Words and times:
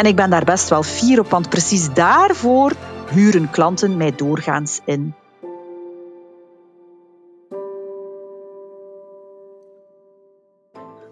En 0.00 0.06
ik 0.06 0.16
ben 0.16 0.30
daar 0.30 0.44
best 0.44 0.68
wel 0.68 0.82
fier 0.82 1.20
op, 1.20 1.30
want 1.30 1.48
precies 1.48 1.94
daarvoor 1.94 2.72
huren 3.10 3.50
klanten 3.50 3.96
mij 3.96 4.14
doorgaans 4.16 4.80
in. 4.84 5.14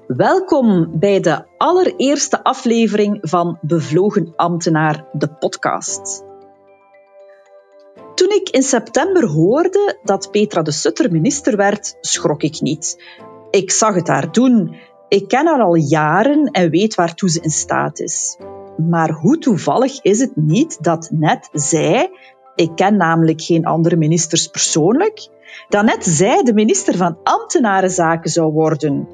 Welkom 0.07 0.99
bij 0.99 1.21
de 1.21 1.45
allereerste 1.57 2.45
aflevering 2.45 3.19
van 3.21 3.59
Bevlogen 3.61 4.33
Ambtenaar, 4.37 5.05
de 5.13 5.29
podcast. 5.29 6.25
Toen 8.15 8.31
ik 8.31 8.49
in 8.49 8.63
september 8.63 9.27
hoorde 9.27 9.99
dat 10.03 10.31
Petra 10.31 10.63
de 10.63 10.73
Sutter 10.73 11.13
minister 11.13 11.57
werd, 11.57 11.97
schrok 12.01 12.43
ik 12.43 12.61
niet. 12.61 13.03
Ik 13.51 13.71
zag 13.71 13.95
het 13.95 14.09
haar 14.09 14.33
doen. 14.33 14.77
Ik 15.09 15.29
ken 15.29 15.47
haar 15.47 15.61
al 15.61 15.75
jaren 15.75 16.45
en 16.51 16.71
weet 16.71 16.95
waartoe 16.95 17.31
ze 17.31 17.41
in 17.41 17.51
staat 17.51 18.01
is. 18.01 18.39
Maar 18.87 19.11
hoe 19.11 19.39
toevallig 19.39 20.03
is 20.03 20.21
het 20.21 20.37
niet 20.37 20.83
dat 20.83 21.09
net 21.13 21.49
zij, 21.53 22.11
ik 22.55 22.71
ken 22.75 22.97
namelijk 22.97 23.41
geen 23.43 23.67
andere 23.67 23.97
ministers 23.97 24.47
persoonlijk, 24.47 25.29
dat 25.69 25.85
net 25.85 26.05
zij 26.05 26.43
de 26.43 26.55
minister 26.55 26.97
van 26.97 27.19
Ambtenarenzaken 27.23 28.31
zou 28.31 28.53
worden. 28.53 29.09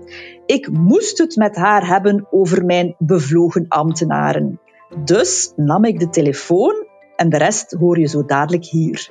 Ik 0.46 0.70
moest 0.70 1.18
het 1.18 1.36
met 1.36 1.56
haar 1.56 1.86
hebben 1.86 2.26
over 2.30 2.64
mijn 2.64 2.94
bevlogen 2.98 3.64
ambtenaren. 3.68 4.60
Dus 5.04 5.52
nam 5.56 5.84
ik 5.84 5.98
de 5.98 6.08
telefoon 6.08 6.86
en 7.16 7.28
de 7.28 7.38
rest 7.38 7.72
hoor 7.72 7.98
je 7.98 8.06
zo 8.06 8.24
dadelijk 8.24 8.64
hier. 8.64 9.08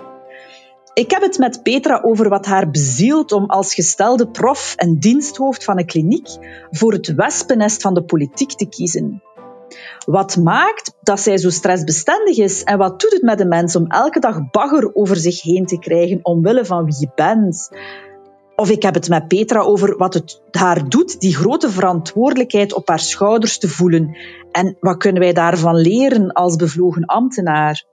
Ik 0.93 1.11
heb 1.11 1.21
het 1.21 1.37
met 1.37 1.63
Petra 1.63 2.01
over 2.03 2.29
wat 2.29 2.45
haar 2.45 2.69
bezielt 2.69 3.31
om 3.31 3.45
als 3.45 3.73
gestelde 3.73 4.27
prof 4.27 4.73
en 4.75 4.99
diensthoofd 4.99 5.63
van 5.63 5.79
een 5.79 5.85
kliniek 5.85 6.27
voor 6.71 6.93
het 6.93 7.13
wespennest 7.13 7.81
van 7.81 7.93
de 7.93 8.03
politiek 8.03 8.51
te 8.51 8.69
kiezen. 8.69 9.21
Wat 10.05 10.37
maakt 10.37 10.93
dat 11.01 11.19
zij 11.19 11.37
zo 11.37 11.49
stressbestendig 11.49 12.37
is 12.37 12.63
en 12.63 12.77
wat 12.77 12.99
doet 12.99 13.11
het 13.11 13.21
met 13.21 13.37
de 13.37 13.45
mens 13.45 13.75
om 13.75 13.87
elke 13.87 14.19
dag 14.19 14.49
bagger 14.51 14.95
over 14.95 15.15
zich 15.15 15.41
heen 15.41 15.65
te 15.65 15.79
krijgen 15.79 16.19
omwille 16.21 16.65
van 16.65 16.85
wie 16.85 16.95
je 16.99 17.09
bent? 17.15 17.69
Of 18.55 18.69
ik 18.69 18.83
heb 18.83 18.93
het 18.93 19.09
met 19.09 19.27
Petra 19.27 19.59
over 19.59 19.97
wat 19.97 20.13
het 20.13 20.41
haar 20.51 20.89
doet, 20.89 21.19
die 21.19 21.35
grote 21.35 21.69
verantwoordelijkheid 21.69 22.73
op 22.73 22.87
haar 22.87 22.99
schouders 22.99 23.57
te 23.57 23.67
voelen. 23.67 24.17
En 24.51 24.77
wat 24.79 24.97
kunnen 24.97 25.21
wij 25.21 25.33
daarvan 25.33 25.75
leren 25.75 26.31
als 26.31 26.55
bevlogen 26.55 27.05
ambtenaar? 27.05 27.85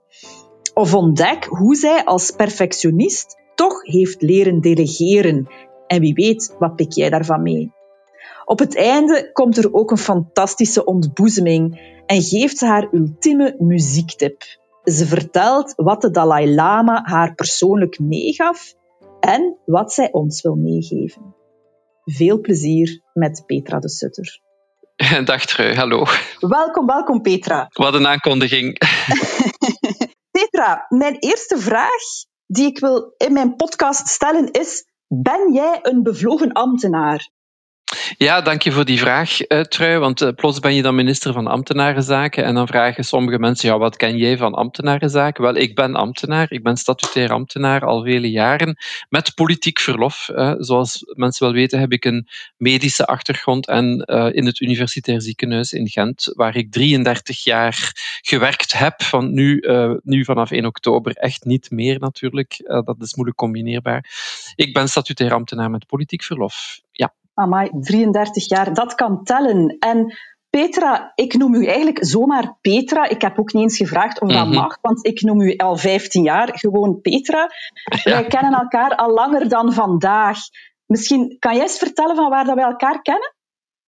Of 0.73 0.93
ontdek 0.95 1.45
hoe 1.45 1.75
zij 1.75 2.05
als 2.05 2.31
perfectionist 2.31 3.37
toch 3.55 3.83
heeft 3.83 4.21
leren 4.21 4.61
delegeren. 4.61 5.47
En 5.87 5.99
wie 6.01 6.13
weet, 6.13 6.55
wat 6.59 6.75
pik 6.75 6.91
jij 6.91 7.09
daarvan 7.09 7.41
mee? 7.41 7.71
Op 8.45 8.59
het 8.59 8.75
einde 8.75 9.29
komt 9.33 9.57
er 9.57 9.73
ook 9.73 9.91
een 9.91 9.97
fantastische 9.97 10.85
ontboezeming 10.85 11.79
en 12.05 12.21
geeft 12.21 12.57
ze 12.57 12.65
haar 12.65 12.87
ultieme 12.91 13.55
muziektip. 13.57 14.43
Ze 14.83 15.05
vertelt 15.05 15.73
wat 15.75 16.01
de 16.01 16.11
Dalai 16.11 16.53
Lama 16.53 17.01
haar 17.03 17.35
persoonlijk 17.35 17.99
meegaf 17.99 18.73
en 19.19 19.57
wat 19.65 19.93
zij 19.93 20.11
ons 20.11 20.41
wil 20.41 20.55
meegeven. 20.55 21.35
Veel 22.03 22.39
plezier 22.39 23.01
met 23.13 23.43
Petra 23.45 23.79
de 23.79 23.89
Sutter. 23.89 24.39
Dag 25.25 25.45
Trui, 25.45 25.75
hallo. 25.75 26.05
Welkom, 26.39 26.85
welkom 26.85 27.21
Petra. 27.21 27.67
Wat 27.69 27.93
een 27.93 28.07
aankondiging. 28.07 28.77
Petra, 30.31 30.85
mijn 30.89 31.15
eerste 31.19 31.57
vraag 31.57 32.01
die 32.45 32.65
ik 32.65 32.79
wil 32.79 33.13
in 33.17 33.33
mijn 33.33 33.55
podcast 33.55 34.07
stellen 34.07 34.51
is: 34.51 34.85
ben 35.07 35.53
jij 35.53 35.79
een 35.81 36.03
bevlogen 36.03 36.51
ambtenaar? 36.51 37.29
Ja, 38.17 38.41
dank 38.41 38.61
je 38.61 38.71
voor 38.71 38.85
die 38.85 38.99
vraag, 38.99 39.49
uh, 39.49 39.59
Trui. 39.59 39.97
Want 39.97 40.21
uh, 40.21 40.29
plots 40.35 40.59
ben 40.59 40.75
je 40.75 40.81
dan 40.81 40.95
minister 40.95 41.33
van 41.33 41.47
Ambtenarenzaken 41.47 42.43
en 42.43 42.53
dan 42.53 42.67
vragen 42.67 43.03
sommige 43.03 43.39
mensen, 43.39 43.69
ja, 43.69 43.77
wat 43.77 43.95
ken 43.95 44.17
jij 44.17 44.37
van 44.37 44.53
ambtenarenzaken? 44.53 45.43
Wel, 45.43 45.55
ik 45.55 45.75
ben 45.75 45.95
ambtenaar, 45.95 46.51
ik 46.51 46.63
ben 46.63 46.77
statutair 46.77 47.31
ambtenaar 47.31 47.85
al 47.85 48.03
vele 48.03 48.31
jaren, 48.31 48.77
met 49.09 49.35
politiek 49.35 49.79
verlof. 49.79 50.29
Zoals 50.57 51.03
mensen 51.15 51.45
wel 51.45 51.53
weten 51.53 51.79
heb 51.79 51.91
ik 51.91 52.05
een 52.05 52.27
medische 52.57 53.05
achtergrond 53.05 53.67
en 53.67 53.97
in 54.33 54.45
het 54.45 54.59
Universitair 54.59 55.21
Ziekenhuis 55.21 55.73
in 55.73 55.87
Gent, 55.87 56.31
waar 56.35 56.55
ik 56.55 56.71
33 56.71 57.43
jaar 57.43 57.91
gewerkt 58.21 58.73
heb, 58.73 59.03
van 59.03 59.33
nu, 59.33 59.63
nu 60.03 60.25
vanaf 60.25 60.51
1 60.51 60.65
oktober 60.65 61.15
echt 61.15 61.45
niet 61.45 61.71
meer 61.71 61.99
natuurlijk. 61.99 62.61
dat 62.63 62.95
is 62.99 63.13
moeilijk 63.13 63.37
combineerbaar. 63.37 64.05
Ik 64.55 64.73
ben 64.73 64.87
statutair 64.87 65.33
ambtenaar 65.33 65.69
met 65.69 65.87
politiek 65.87 66.23
verlof. 66.23 66.79
Amai, 67.33 67.69
33 67.79 68.49
jaar, 68.49 68.73
dat 68.73 68.95
kan 68.95 69.23
tellen. 69.23 69.77
En 69.79 70.17
Petra, 70.49 71.11
ik 71.15 71.33
noem 71.33 71.53
u 71.53 71.65
eigenlijk 71.65 72.05
zomaar 72.05 72.57
Petra. 72.61 73.09
Ik 73.09 73.21
heb 73.21 73.39
ook 73.39 73.53
niet 73.53 73.63
eens 73.63 73.77
gevraagd 73.77 74.21
of 74.21 74.31
dat 74.31 74.45
mhm. 74.45 74.55
mag, 74.55 74.77
want 74.81 75.05
ik 75.05 75.21
noem 75.21 75.41
u 75.41 75.55
al 75.55 75.77
15 75.77 76.23
jaar 76.23 76.49
gewoon 76.51 77.01
Petra. 77.01 77.49
Wij 78.03 78.25
kennen 78.27 78.53
elkaar 78.53 78.95
al 78.95 79.13
langer 79.13 79.49
dan 79.49 79.73
vandaag. 79.73 80.37
Misschien 80.85 81.35
kan 81.39 81.53
jij 81.53 81.61
eens 81.61 81.77
vertellen 81.77 82.15
van 82.15 82.29
waar 82.29 82.45
dat 82.45 82.55
wij 82.55 82.63
elkaar 82.63 83.01
kennen? 83.01 83.33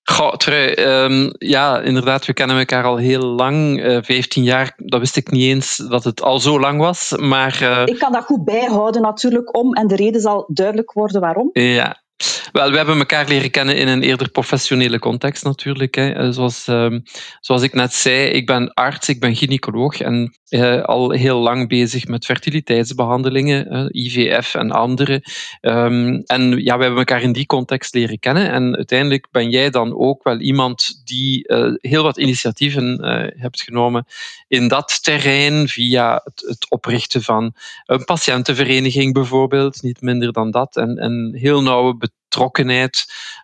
Goh, 0.03 0.35
Trui, 0.35 0.73
um, 0.73 1.33
ja, 1.37 1.79
inderdaad, 1.79 2.25
we 2.25 2.33
kennen 2.33 2.57
elkaar 2.57 2.83
al 2.83 2.97
heel 2.97 3.25
lang. 3.25 3.79
Uh, 3.79 3.97
eh, 3.97 4.03
15 4.03 4.43
jaar, 4.43 4.73
dat 4.77 4.99
wist 4.99 5.17
ik 5.17 5.31
niet 5.31 5.43
eens 5.43 5.75
dat 5.75 6.03
het 6.03 6.21
al 6.21 6.39
zo 6.39 6.59
lang 6.59 6.79
was. 6.79 7.11
Maar, 7.11 7.59
uh... 7.61 7.81
Ik 7.85 7.99
kan 7.99 8.11
dat 8.11 8.23
goed 8.23 8.43
bijhouden 8.45 9.01
natuurlijk 9.01 9.57
om, 9.57 9.73
en 9.73 9.87
de 9.87 9.95
reden 9.95 10.21
zal 10.21 10.45
duidelijk 10.53 10.91
worden 10.91 11.21
waarom. 11.21 11.49
Ja, 11.53 12.03
wel, 12.53 12.71
we 12.71 12.77
hebben 12.77 12.97
elkaar 12.97 13.27
leren 13.27 13.51
kennen 13.51 13.75
in 13.77 13.87
een 13.87 14.01
eerder 14.01 14.29
professionele 14.29 14.99
context 14.99 15.43
natuurlijk. 15.43 15.95
Hè. 15.95 16.11
Eh, 16.11 16.29
zoals, 16.29 16.67
uh, 16.67 16.97
zoals 17.39 17.61
ik 17.61 17.73
net 17.73 17.93
zei, 17.93 18.25
ik 18.25 18.45
ben 18.45 18.73
arts, 18.73 19.09
ik 19.09 19.19
ben 19.19 19.35
gynaecoloog 19.35 20.01
en 20.01 20.37
uh, 20.49 20.81
al 20.81 21.11
heel 21.11 21.39
lang 21.39 21.67
bezig 21.67 22.07
met 22.07 22.25
fertiliteitsbehandelingen, 22.25 23.73
uh, 23.73 24.05
IVF 24.05 24.55
en 24.55 24.71
andere. 24.71 25.23
Um, 25.61 26.21
en 26.25 26.63
ja, 26.63 26.77
we 26.77 26.83
hebben 26.83 26.99
elkaar 26.99 27.21
in 27.21 27.31
die 27.31 27.45
context 27.45 27.93
leren 27.93 28.19
kennen. 28.19 28.51
En 28.51 28.75
uiteindelijk 28.75 29.27
ben 29.31 29.49
jij 29.49 29.69
dan 29.69 29.95
ook 29.95 30.23
wel 30.23 30.39
iemand 30.39 31.01
die 31.03 31.53
heel 31.81 32.03
wat 32.03 32.17
initiatieven 32.17 32.99
hebt 33.37 33.61
genomen 33.61 34.05
in 34.47 34.67
dat 34.67 35.03
terrein 35.03 35.67
via 35.67 36.21
het, 36.23 36.43
het, 36.47 36.69
oprichten 36.69 37.21
van 37.21 37.53
een 37.85 38.03
patiëntenvereniging 38.03 39.13
bijvoorbeeld, 39.13 39.81
niet 39.81 40.01
minder 40.01 40.31
dan 40.31 40.51
dat. 40.51 40.77
En, 40.77 40.97
en 40.97 41.33
heel 41.35 41.61
nauwe 41.61 41.95
betrokkenheid 41.97 42.21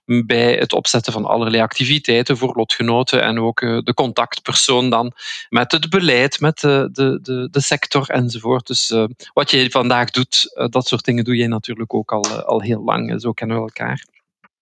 bij 0.05 0.53
het 0.53 0.73
opzetten 0.73 1.13
van 1.13 1.25
allerlei 1.25 1.63
activiteiten 1.63 2.37
voor 2.37 2.55
lotgenoten 2.55 3.23
en 3.23 3.39
ook 3.39 3.61
eh, 3.61 3.77
de 3.83 3.93
contactpersoon 3.93 4.89
dan 4.89 5.13
met 5.49 5.71
het 5.71 5.89
beleid, 5.89 6.39
met 6.39 6.59
de, 6.59 6.89
de, 6.91 7.19
de, 7.21 7.47
de 7.51 7.61
sector 7.61 8.09
enzovoort. 8.09 8.67
Dus 8.67 8.89
uh, 8.89 9.03
wat 9.33 9.51
je 9.51 9.71
vandaag 9.71 10.09
doet, 10.09 10.67
dat 10.69 10.87
soort 10.87 11.05
dingen 11.05 11.23
doe 11.23 11.35
jij 11.35 11.47
natuurlijk 11.47 11.93
ook 11.93 12.11
al, 12.11 12.43
al 12.43 12.61
heel 12.61 12.83
lang. 12.83 13.21
Zo 13.21 13.31
kennen 13.31 13.57
we 13.57 13.63
elkaar. 13.63 14.05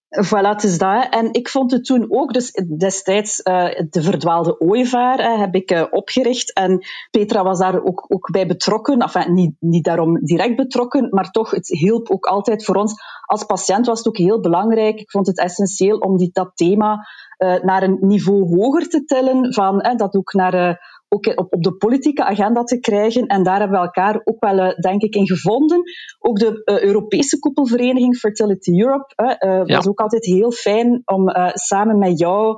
Voilà, 0.10 0.50
het 0.50 0.64
is 0.64 0.78
dat. 0.78 1.08
En 1.10 1.34
ik 1.34 1.50
vond 1.50 1.72
het 1.72 1.86
toen 1.86 2.06
ook, 2.10 2.34
dus 2.34 2.52
destijds 2.78 3.40
uh, 3.44 3.66
de 3.90 4.02
verdwaalde 4.02 4.60
ooievaar 4.60 5.40
heb 5.40 5.56
ik 5.56 5.72
uh, 5.72 5.84
opgericht. 5.90 6.54
En 6.54 6.86
Petra 7.12 7.44
was 7.44 7.60
daar 7.60 7.84
ook, 7.84 8.06
ook 8.08 8.32
bij 8.32 8.48
betrokken. 8.48 9.00
Enfin, 9.00 9.34
niet, 9.34 9.56
niet 9.60 9.84
daarom 9.84 10.20
direct 10.20 10.56
betrokken, 10.56 11.08
maar 11.10 11.32
toch, 11.32 11.52
het 11.52 11.68
hielp 11.68 12.10
ook 12.10 12.26
altijd 12.26 12.66
voor 12.66 12.76
ons. 12.76 12.94
Als 13.26 13.44
patiënt 13.44 13.86
was 13.86 13.98
het 13.98 14.08
ook 14.08 14.18
heel 14.18 14.40
belangrijk. 14.40 15.00
Ik 15.00 15.12
vond 15.12 15.28
het 15.28 15.40
essentieel 15.40 15.98
om 15.98 16.18
die, 16.18 16.30
dat 16.34 16.52
thema 16.56 17.08
naar 17.62 17.84
een 17.84 17.98
niveau 18.02 18.56
hoger 18.56 18.90
te 18.90 19.04
tillen. 19.04 19.54
Van, 19.54 19.96
dat 19.98 20.16
ook 20.16 20.34
naar 20.34 20.80
ook 21.10 21.26
op, 21.26 21.54
op 21.54 21.64
de 21.64 21.76
politieke 21.76 22.24
agenda 22.24 22.64
te 22.64 22.80
krijgen. 22.80 23.26
En 23.26 23.44
daar 23.44 23.60
hebben 23.60 23.80
we 23.80 23.86
elkaar 23.86 24.22
ook 24.24 24.44
wel, 24.44 24.76
denk 24.76 25.02
ik, 25.02 25.16
in 25.16 25.28
gevonden. 25.28 25.82
Ook 26.20 26.40
de 26.40 26.62
Europese 26.66 27.40
koepelvereniging 27.40 28.16
Fertility 28.18 28.82
Europe 28.82 29.14
was 29.66 29.88
ook 29.88 30.00
altijd 30.00 30.26
heel 30.26 30.52
fijn 30.52 31.02
om 31.06 31.30
samen 31.54 31.98
met 31.98 32.20
jou, 32.20 32.56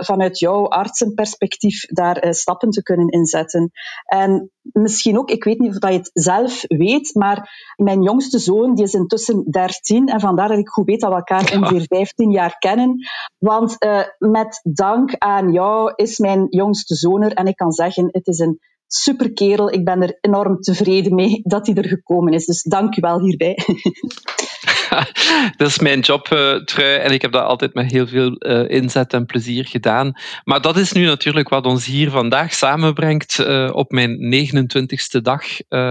vanuit 0.00 0.38
jouw 0.38 0.68
artsenperspectief, 0.68 1.86
daar 1.86 2.34
stappen 2.34 2.70
te 2.70 2.82
kunnen 2.82 3.08
inzetten. 3.08 3.70
En 4.04 4.50
misschien 4.62 5.18
ook, 5.18 5.30
ik 5.30 5.44
weet 5.44 5.58
niet 5.58 5.76
of 5.82 5.90
je 5.90 5.96
het 5.96 6.10
zelf 6.12 6.64
weet, 6.66 7.14
maar 7.14 7.50
mijn 7.76 8.02
jongste 8.02 8.38
zoon 8.38 8.74
die 8.74 8.84
is 8.84 8.94
intussen 8.94 9.44
13 9.50 10.08
en 10.08 10.20
vandaar 10.20 10.48
dat 10.48 10.58
ik 10.58 10.68
goed 10.68 10.86
weet 10.86 11.00
dat 11.00 11.10
we 11.10 11.16
elkaar 11.16 11.52
ongeveer 11.56 11.86
15 11.88 12.30
jaar 12.30 12.58
kennen. 12.58 12.96
Want 13.38 13.76
uh, 13.84 14.02
met 14.18 14.60
dank 14.62 15.14
aan 15.18 15.52
jou 15.52 15.92
is 15.94 16.18
mijn 16.18 16.46
jongste 16.50 16.94
zoon 16.94 17.22
er 17.22 17.32
en 17.32 17.46
ik 17.46 17.56
kan 17.56 17.72
zeggen, 17.72 18.08
het 18.10 18.26
is 18.26 18.38
een 18.38 18.60
super 18.94 19.32
kerel. 19.32 19.72
Ik 19.72 19.84
ben 19.84 20.02
er 20.02 20.18
enorm 20.20 20.60
tevreden 20.60 21.14
mee 21.14 21.40
dat 21.42 21.66
hij 21.66 21.76
er 21.76 21.88
gekomen 21.88 22.32
is. 22.32 22.46
Dus 22.46 22.62
dank 22.62 22.96
u 22.96 23.00
wel 23.00 23.20
hierbij. 23.20 23.58
dat 25.56 25.68
is 25.68 25.78
mijn 25.78 26.00
job, 26.00 26.28
uh, 26.28 26.54
trui. 26.54 26.96
En 26.96 27.10
ik 27.12 27.22
heb 27.22 27.32
dat 27.32 27.44
altijd 27.44 27.74
met 27.74 27.90
heel 27.90 28.06
veel 28.06 28.34
uh, 28.38 28.68
inzet 28.68 29.12
en 29.12 29.26
plezier 29.26 29.66
gedaan. 29.66 30.12
Maar 30.44 30.60
dat 30.60 30.76
is 30.76 30.92
nu 30.92 31.04
natuurlijk 31.04 31.48
wat 31.48 31.66
ons 31.66 31.86
hier 31.86 32.10
vandaag 32.10 32.54
samenbrengt 32.54 33.38
uh, 33.38 33.70
op 33.72 33.90
mijn 33.90 34.18
29ste 34.18 35.20
dag 35.22 35.42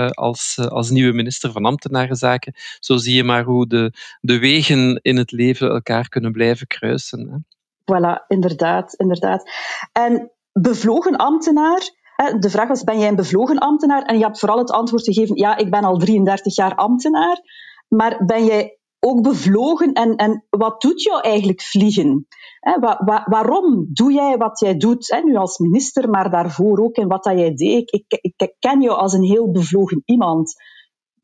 als, 0.10 0.58
als 0.70 0.90
nieuwe 0.90 1.14
minister 1.14 1.52
van 1.52 1.66
Ambtenarenzaken. 1.66 2.54
Zo 2.80 2.98
zie 2.98 3.16
je 3.16 3.24
maar 3.24 3.44
hoe 3.44 3.68
de, 3.68 3.94
de 4.20 4.40
wegen 4.40 5.00
in 5.02 5.18
het 5.18 5.32
leven 5.32 5.70
elkaar 5.70 6.10
kunnen 6.10 6.32
blijven 6.32 6.68
kruisen. 6.68 7.30
Hè. 7.30 7.38
Voilà, 7.92 8.26
inderdaad, 8.28 8.94
inderdaad. 8.94 9.50
En 9.92 10.32
bevlogen 10.54 11.16
ambtenaar, 11.16 11.90
de 12.30 12.50
vraag 12.50 12.68
was, 12.68 12.84
ben 12.84 13.00
jij 13.00 13.08
een 13.08 13.16
bevlogen 13.16 13.58
ambtenaar? 13.58 14.04
En 14.04 14.18
je 14.18 14.24
hebt 14.24 14.40
vooral 14.40 14.58
het 14.58 14.72
antwoord 14.72 15.04
gegeven, 15.04 15.36
ja, 15.36 15.58
ik 15.58 15.70
ben 15.70 15.84
al 15.84 15.98
33 15.98 16.56
jaar 16.56 16.76
ambtenaar. 16.76 17.40
Maar 17.88 18.26
ben 18.26 18.46
jij 18.46 18.80
ook 19.00 19.22
bevlogen 19.22 19.94
en, 19.94 20.16
en 20.16 20.46
wat 20.50 20.82
doet 20.82 21.02
jou 21.02 21.22
eigenlijk 21.22 21.62
vliegen? 21.62 22.28
waarom 23.26 23.88
doe 23.94 24.14
jij 24.14 24.38
wat 24.38 24.60
jij 24.60 24.78
doet, 24.78 25.22
nu 25.24 25.36
als 25.36 25.58
minister, 25.58 26.10
maar 26.10 26.30
daarvoor 26.30 26.80
ook 26.80 26.96
en 26.96 27.08
wat 27.08 27.24
dat 27.24 27.38
jij 27.38 27.54
deed? 27.54 27.94
Ik, 27.94 28.04
ik, 28.22 28.36
ik 28.36 28.56
ken 28.60 28.82
jou 28.82 28.98
als 28.98 29.14
een 29.14 29.24
heel 29.24 29.52
bevlogen 29.52 30.02
iemand. 30.06 30.54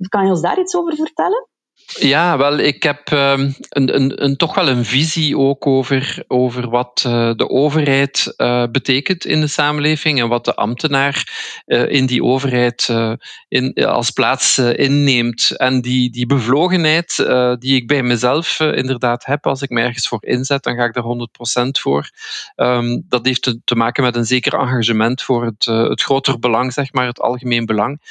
Kan 0.10 0.24
je 0.24 0.32
ons 0.32 0.42
daar 0.42 0.60
iets 0.60 0.76
over 0.76 0.96
vertellen? 0.96 1.48
Ja, 1.95 2.38
wel, 2.38 2.57
ik 2.57 2.84
heb 2.84 3.12
um, 3.12 3.56
een, 3.69 3.95
een, 3.95 4.24
een, 4.24 4.36
toch 4.36 4.56
wel 4.56 4.68
een 4.68 4.86
visie 4.86 5.38
ook 5.38 5.68
over, 5.68 6.24
over 6.28 6.69
wat 6.69 7.04
uh, 7.07 7.31
de 7.36 7.50
overheid 7.50 8.34
uh, 8.38 8.63
betekent 8.72 9.25
in 9.25 9.42
de 9.42 9.48
samenleving 9.48 10.19
en 10.19 10.28
wat 10.28 10.45
de 10.45 10.56
ambtenaar 10.56 11.28
uh, 11.66 11.92
in 11.92 12.06
die 12.06 12.24
overheid 12.24 12.94
in, 13.48 13.74
als 13.74 14.12
plaats 14.12 14.57
inneemt. 14.57 15.51
En 15.57 15.81
die, 15.81 16.10
die 16.12 16.25
bevlogenheid 16.25 17.16
die 17.60 17.75
ik 17.75 17.88
bij 17.88 18.04
mezelf 18.04 18.60
inderdaad 18.60 19.25
heb, 19.25 19.45
als 19.45 19.62
ik 19.62 19.69
me 19.69 19.81
ergens 19.81 20.07
voor 20.07 20.25
inzet, 20.25 20.63
dan 20.63 20.75
ga 20.75 20.84
ik 20.84 20.94
daar 20.94 21.28
100% 21.68 21.69
voor. 21.80 22.10
Um, 22.56 23.06
dat 23.10 23.25
heeft 23.25 23.42
te, 23.42 23.60
te, 23.63 23.75
maken 23.75 24.04
met 24.04 24.16
een 24.16 24.25
zeker 24.25 24.54
engagement 24.54 25.22
voor 25.22 25.45
het, 25.45 25.66
het 25.66 26.01
groter 26.01 26.39
belang, 26.39 26.74
zeg 26.74 26.94
maar, 26.94 27.06
het 27.06 27.19
algemeen 27.19 27.66
belang. 27.66 28.01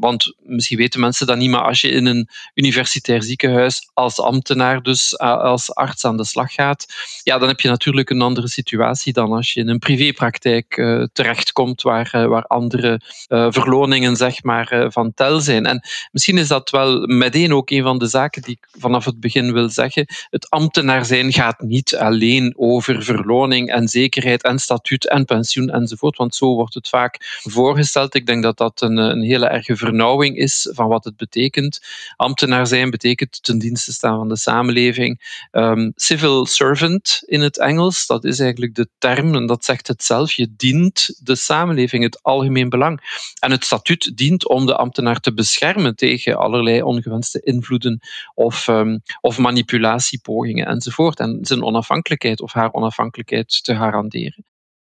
want 0.00 0.34
misschien 0.38 0.78
weten 0.78 1.00
mensen 1.00 1.26
dat 1.26 1.36
niet, 1.36 1.50
maar 1.50 1.62
als 1.62 1.80
je 1.80 1.88
in 1.88 2.06
een 2.06 2.28
universiteit 2.54 2.92
ziekenhuis 3.02 3.90
als 3.94 4.20
ambtenaar, 4.20 4.82
dus 4.82 5.18
als 5.18 5.74
arts 5.74 6.04
aan 6.04 6.16
de 6.16 6.24
slag 6.24 6.52
gaat, 6.52 6.86
ja, 7.22 7.38
dan 7.38 7.48
heb 7.48 7.60
je 7.60 7.68
natuurlijk 7.68 8.10
een 8.10 8.22
andere 8.22 8.48
situatie 8.48 9.12
dan 9.12 9.32
als 9.32 9.52
je 9.52 9.60
in 9.60 9.68
een 9.68 9.78
privépraktijk 9.78 10.76
uh, 10.76 11.04
terechtkomt 11.12 11.82
waar, 11.82 12.12
uh, 12.16 12.26
waar 12.26 12.44
andere 12.46 13.00
uh, 13.28 13.46
verloningen 13.50 14.16
zeg 14.16 14.42
maar, 14.42 14.86
van 14.92 15.14
tel 15.14 15.40
zijn. 15.40 15.66
En 15.66 15.88
misschien 16.12 16.38
is 16.38 16.48
dat 16.48 16.70
wel 16.70 17.06
meteen 17.06 17.54
ook 17.54 17.70
een 17.70 17.82
van 17.82 17.98
de 17.98 18.06
zaken 18.06 18.42
die 18.42 18.58
ik 18.60 18.80
vanaf 18.80 19.04
het 19.04 19.20
begin 19.20 19.52
wil 19.52 19.68
zeggen. 19.68 20.06
Het 20.30 20.50
ambtenaar 20.50 21.04
zijn 21.04 21.32
gaat 21.32 21.60
niet 21.60 21.96
alleen 21.96 22.54
over 22.56 23.02
verloning 23.02 23.70
en 23.70 23.88
zekerheid 23.88 24.42
en 24.42 24.58
statuut 24.58 25.08
en 25.08 25.24
pensioen 25.24 25.70
enzovoort, 25.70 26.16
want 26.16 26.34
zo 26.34 26.54
wordt 26.54 26.74
het 26.74 26.88
vaak 26.88 27.40
voorgesteld. 27.42 28.14
Ik 28.14 28.26
denk 28.26 28.42
dat 28.42 28.56
dat 28.56 28.80
een, 28.80 28.96
een 28.96 29.22
hele 29.22 29.46
erge 29.46 29.76
vernauwing 29.76 30.36
is 30.36 30.70
van 30.72 30.88
wat 30.88 31.04
het 31.04 31.16
betekent. 31.16 31.80
Ambtenaar 32.16 32.66
zijn 32.66 32.83
betekent 32.90 33.42
ten 33.42 33.58
dienste 33.58 33.92
staan 33.92 34.18
van 34.18 34.28
de 34.28 34.36
samenleving. 34.36 35.42
Um, 35.52 35.92
civil 35.94 36.46
servant 36.46 37.22
in 37.26 37.40
het 37.40 37.58
Engels, 37.58 38.06
dat 38.06 38.24
is 38.24 38.38
eigenlijk 38.40 38.74
de 38.74 38.88
term 38.98 39.34
en 39.34 39.46
dat 39.46 39.64
zegt 39.64 39.86
het 39.86 40.04
zelf. 40.04 40.32
Je 40.32 40.54
dient 40.56 41.18
de 41.22 41.34
samenleving, 41.34 42.02
het 42.04 42.22
algemeen 42.22 42.68
belang. 42.68 43.22
En 43.38 43.50
het 43.50 43.64
statuut 43.64 44.16
dient 44.16 44.48
om 44.48 44.66
de 44.66 44.76
ambtenaar 44.76 45.20
te 45.20 45.34
beschermen 45.34 45.96
tegen 45.96 46.36
allerlei 46.36 46.82
ongewenste 46.82 47.40
invloeden 47.40 48.00
of, 48.34 48.66
um, 48.68 49.02
of 49.20 49.38
manipulatiepogingen 49.38 50.66
enzovoort. 50.66 51.20
En 51.20 51.38
zijn 51.40 51.62
onafhankelijkheid 51.62 52.40
of 52.40 52.52
haar 52.52 52.72
onafhankelijkheid 52.72 53.64
te 53.64 53.76
garanderen. 53.76 54.44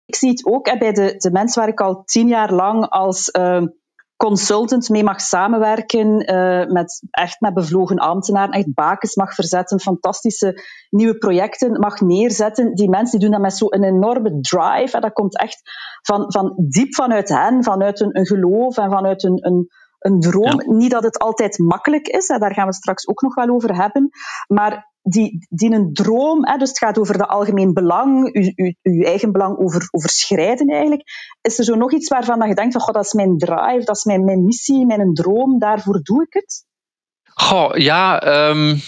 Ik 0.05 0.15
zie 0.15 0.29
het 0.29 0.45
ook 0.45 0.79
bij 0.79 0.91
de, 0.91 1.15
de 1.17 1.31
mensen 1.31 1.61
waar 1.61 1.71
ik 1.71 1.81
al 1.81 2.03
tien 2.05 2.27
jaar 2.27 2.53
lang 2.53 2.89
als 2.89 3.29
uh, 3.37 3.63
consultant 4.25 4.89
mee 4.89 5.03
mag 5.03 5.21
samenwerken, 5.21 6.33
uh, 6.33 6.65
met, 6.65 7.01
echt 7.09 7.39
met 7.39 7.53
bevlogen 7.53 7.97
ambtenaren, 7.97 8.53
echt 8.53 8.73
bakens 8.73 9.15
mag 9.15 9.33
verzetten, 9.33 9.79
fantastische 9.79 10.63
nieuwe 10.89 11.17
projecten 11.17 11.79
mag 11.79 12.01
neerzetten. 12.01 12.75
Die 12.75 12.89
mensen 12.89 13.19
die 13.19 13.29
doen 13.29 13.37
dat 13.37 13.47
met 13.47 13.57
zo'n 13.57 13.83
enorme 13.83 14.39
drive. 14.39 14.89
Hè, 14.91 14.99
dat 14.99 15.13
komt 15.13 15.37
echt 15.37 15.61
van, 16.01 16.31
van 16.31 16.53
diep 16.69 16.95
vanuit 16.95 17.29
hen, 17.29 17.63
vanuit 17.63 17.99
een, 17.99 18.17
een 18.17 18.25
geloof 18.25 18.77
en 18.77 18.91
vanuit 18.91 19.23
een, 19.23 19.45
een, 19.45 19.67
een 19.99 20.19
droom. 20.19 20.77
Niet 20.77 20.91
dat 20.91 21.03
het 21.03 21.19
altijd 21.19 21.57
makkelijk 21.57 22.07
is, 22.07 22.27
hè, 22.27 22.37
daar 22.37 22.53
gaan 22.53 22.67
we 22.67 22.73
straks 22.73 23.07
ook 23.07 23.21
nog 23.21 23.35
wel 23.35 23.49
over 23.49 23.75
hebben. 23.75 24.09
Maar 24.47 24.91
die, 25.01 25.47
die 25.49 25.71
een 25.71 25.93
droom, 25.93 26.45
hè, 26.45 26.57
dus 26.57 26.69
het 26.69 26.77
gaat 26.77 26.99
over 26.99 27.17
de 27.17 27.27
algemeen 27.27 27.73
belang, 27.73 28.33
uw, 28.81 29.03
eigen 29.03 29.31
belang 29.31 29.57
over, 29.57 29.87
overschrijden 29.91 30.67
eigenlijk. 30.67 31.01
Is 31.41 31.57
er 31.57 31.63
zo 31.63 31.75
nog 31.75 31.93
iets 31.93 32.09
waarvan 32.09 32.47
je 32.47 32.55
denkt 32.55 32.73
van, 32.73 32.81
god, 32.81 32.93
dat 32.93 33.05
is 33.05 33.13
mijn 33.13 33.37
drive, 33.37 33.83
dat 33.83 33.95
is 33.95 34.03
mijn, 34.03 34.45
missie, 34.45 34.85
mijn 34.85 35.13
droom, 35.13 35.59
daarvoor 35.59 35.99
doe 36.03 36.23
ik 36.23 36.33
het? 36.33 36.65
Goh, 37.23 37.75
ja, 37.75 38.23
um, 38.49 38.79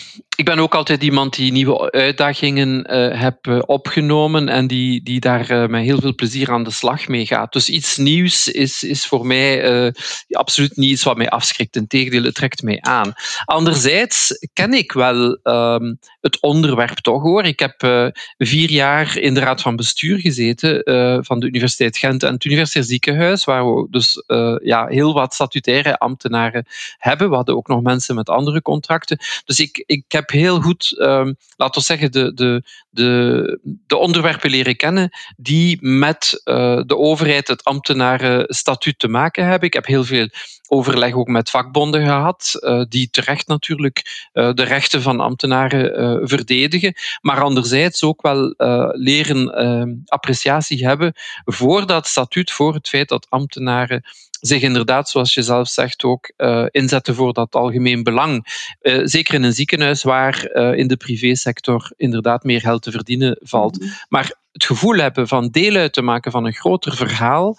ik 0.41 0.47
ben 0.47 0.59
ook 0.59 0.75
altijd 0.75 1.03
iemand 1.03 1.35
die 1.35 1.51
nieuwe 1.51 1.91
uitdagingen 1.91 2.93
uh, 2.93 3.21
heb 3.21 3.47
uh, 3.47 3.59
opgenomen 3.65 4.49
en 4.49 4.67
die, 4.67 5.03
die 5.03 5.19
daar 5.19 5.51
uh, 5.51 5.67
met 5.67 5.83
heel 5.83 5.99
veel 5.99 6.16
plezier 6.16 6.51
aan 6.51 6.63
de 6.63 6.71
slag 6.71 7.07
mee 7.07 7.25
gaat. 7.25 7.54
Dus 7.54 7.69
iets 7.69 7.97
nieuws 7.97 8.47
is, 8.47 8.83
is 8.83 9.06
voor 9.06 9.25
mij 9.25 9.94
absoluut 10.30 10.75
niet 10.77 10.89
iets 10.89 11.04
wat 11.04 11.18
mij 11.18 11.30
afschrikt. 11.30 11.75
Integendeel, 11.75 12.23
het 12.23 12.35
trekt 12.35 12.61
mij 12.61 12.81
aan. 12.81 13.13
Anderzijds 13.45 14.47
ken 14.54 14.73
ik 14.73 14.92
wel 14.92 15.39
um, 15.44 15.99
het 16.21 16.42
onderwerp 16.42 16.97
toch 16.97 17.21
hoor. 17.21 17.44
Ik 17.44 17.59
heb 17.59 18.11
vier 18.37 18.69
jaar 18.69 19.18
in 19.18 19.33
de 19.33 19.39
raad 19.39 19.61
van 19.61 19.75
bestuur 19.75 20.19
gezeten 20.19 20.81
van 21.25 21.39
de 21.39 21.47
Universiteit 21.47 21.97
Gent 21.97 22.23
en 22.23 22.33
het 22.33 22.45
Universitair 22.45 22.85
Ziekenhuis, 22.85 23.44
waar 23.44 23.66
we 23.66 23.87
dus 23.89 24.23
ja, 24.63 24.87
heel 24.87 25.13
wat 25.13 25.33
statutaire 25.33 25.97
ambtenaren 25.97 26.66
hebben. 26.97 27.30
We 27.30 27.35
hadden 27.35 27.56
ook 27.56 27.68
nog 27.68 27.81
mensen 27.81 28.16
met 28.16 28.30
andere 28.30 28.61
contracten. 28.61 29.18
Dus 29.45 29.59
ik, 29.59 29.83
ik 29.85 30.04
heb 30.07 30.31
heel 30.31 30.61
goed, 30.61 30.95
um, 31.00 31.35
laten 31.56 31.81
we 31.81 31.88
zeggen, 31.88 32.11
de, 32.11 32.33
de, 32.33 32.64
de, 32.90 33.59
de 33.88 33.97
onderwerpen 33.97 34.50
leren 34.50 34.76
kennen 34.76 35.09
die 35.38 35.78
met 35.81 36.42
uh, 36.45 36.81
de 36.85 36.97
overheid, 36.97 37.47
het 37.47 37.64
ambtenarenstatuut 37.64 39.00
te 39.00 39.07
maken 39.07 39.45
hebben. 39.45 39.68
Ik 39.68 39.73
heb 39.73 39.85
heel 39.85 40.04
veel 40.04 40.30
overleg 40.68 41.14
ook 41.14 41.28
met 41.28 41.50
vakbonden 41.50 42.04
gehad, 42.04 42.52
uh, 42.59 42.83
die 42.90 43.09
terecht 43.09 43.47
natuurlijk 43.47 44.30
uh, 44.33 44.54
de 44.54 44.64
rechten 44.64 45.02
van 45.02 45.19
ambtenaren 45.19 46.28
verdedigen, 46.28 46.94
maar 47.21 47.42
anderzijds 47.42 48.04
ook 48.04 48.21
wel 48.21 48.54
leren 48.92 49.54
ehm, 49.54 49.90
appreciatie 50.06 50.85
hebben 50.85 51.14
voor 51.45 51.85
dat 51.85 52.07
statuut, 52.07 52.52
voor 52.52 52.73
het 52.73 52.90
feit 52.90 53.09
dat 53.09 53.26
ambtenaren 53.30 54.04
zich 54.42 54.62
inderdaad, 54.62 55.10
zoals 55.10 55.33
je 55.33 55.42
zelf 55.42 55.68
zegt, 55.68 56.04
ook 56.04 56.31
uh, 56.38 56.66
inzetten 56.71 57.16
voor 57.16 57.33
dat 57.33 57.56
algemeen 57.56 58.04
belang. 58.04 58.45
Uh, 58.81 59.02
zeker 59.04 59.33
in 59.33 59.44
een 59.44 59.54
ziekenhuis 59.54 60.04
waar 60.04 60.50
uh, 60.54 60.78
in 60.78 60.88
de 60.88 60.98
privésector 60.98 61.92
inderdaad 61.98 62.44
meer 62.44 62.60
geld 62.60 62.81
te 62.81 62.92
verdienen 62.92 63.38
valt. 63.42 63.80
Mm 63.80 63.88
-hmm. 63.88 63.95
Maar 64.10 64.33
het 64.52 64.66
gevoel 64.66 64.95
hebben 64.95 65.28
van 65.28 65.50
deel 65.50 65.76
uit 65.76 65.94
te 65.94 66.02
maken 66.02 66.31
van 66.31 66.45
een 66.45 66.54
groter 66.54 66.95
verhaal, 66.95 67.57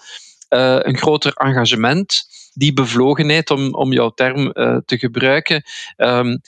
een 0.48 0.96
groter 0.96 1.32
engagement, 1.32 2.22
die 2.54 2.72
bevlogenheid, 2.72 3.50
om, 3.50 3.74
om 3.74 3.92
jouw 3.92 4.10
term 4.10 4.52
te 4.84 4.98
gebruiken, 4.98 5.62
um, 5.96 6.40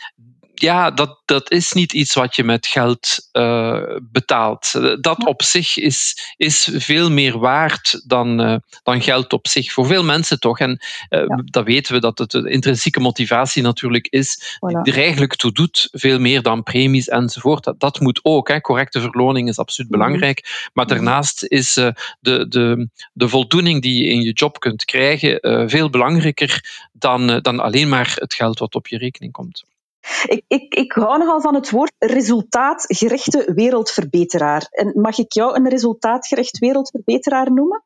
ja, 0.54 0.90
dat, 0.90 1.20
dat 1.24 1.50
is 1.50 1.72
niet 1.72 1.92
iets 1.92 2.14
wat 2.14 2.36
je 2.36 2.44
met 2.44 2.66
geld 2.66 3.28
uh, 3.32 3.82
betaalt. 4.02 4.72
Dat 5.00 5.26
op 5.26 5.42
zich 5.42 5.76
is, 5.76 6.32
is 6.36 6.68
veel 6.72 7.10
meer 7.10 7.38
waard 7.38 8.02
dan, 8.06 8.40
uh, 8.40 8.56
dan 8.82 9.02
geld 9.02 9.32
op 9.32 9.48
zich. 9.48 9.72
Voor 9.72 9.86
veel 9.86 10.04
mensen 10.04 10.40
toch. 10.40 10.58
En 10.58 10.70
uh, 10.70 10.78
ja. 11.26 11.42
dat 11.44 11.64
weten 11.64 11.94
we 11.94 12.00
dat 12.00 12.18
het 12.18 12.30
de 12.30 12.50
intrinsieke 12.50 13.00
motivatie 13.00 13.62
natuurlijk 13.62 14.06
is, 14.06 14.56
voilà. 14.56 14.82
die 14.82 14.92
er 14.92 15.02
eigenlijk 15.02 15.36
toe 15.36 15.52
doet, 15.52 15.88
veel 15.92 16.18
meer 16.18 16.42
dan 16.42 16.62
premies 16.62 17.08
enzovoort. 17.08 17.64
Dat, 17.64 17.80
dat 17.80 18.00
moet 18.00 18.20
ook. 18.22 18.48
Hè. 18.48 18.60
Correcte 18.60 19.00
verloning 19.00 19.48
is 19.48 19.58
absoluut 19.58 19.90
mm 19.90 19.96
-hmm. 19.96 20.06
belangrijk. 20.06 20.70
Maar 20.72 20.86
daarnaast 20.86 21.44
is 21.44 21.72
de, 21.74 21.94
de, 22.20 22.88
de 23.12 23.28
voldoening 23.28 23.82
die 23.82 24.04
je 24.04 24.10
in 24.10 24.20
je 24.20 24.32
job 24.32 24.60
kunt 24.60 24.84
krijgen 24.84 25.38
veel 25.70 25.90
belangrijker 25.90 26.88
dan, 26.92 27.38
dan 27.42 27.60
alleen 27.60 27.88
maar 27.88 28.12
het 28.14 28.34
geld 28.34 28.58
wat 28.58 28.74
op 28.74 28.86
je 28.86 28.98
rekening 28.98 29.32
komt. 29.32 29.64
Ik, 30.26 30.44
ik, 30.46 30.74
ik 30.74 30.92
hou 30.92 31.18
nogal 31.18 31.40
van 31.40 31.54
het 31.54 31.70
woord 31.70 31.92
resultaatgerichte 31.98 33.52
wereldverbeteraar. 33.54 34.66
En 34.70 35.00
mag 35.00 35.18
ik 35.18 35.32
jou 35.32 35.56
een 35.56 35.68
resultaatgericht 35.68 36.58
wereldverbeteraar 36.58 37.52
noemen? 37.52 37.84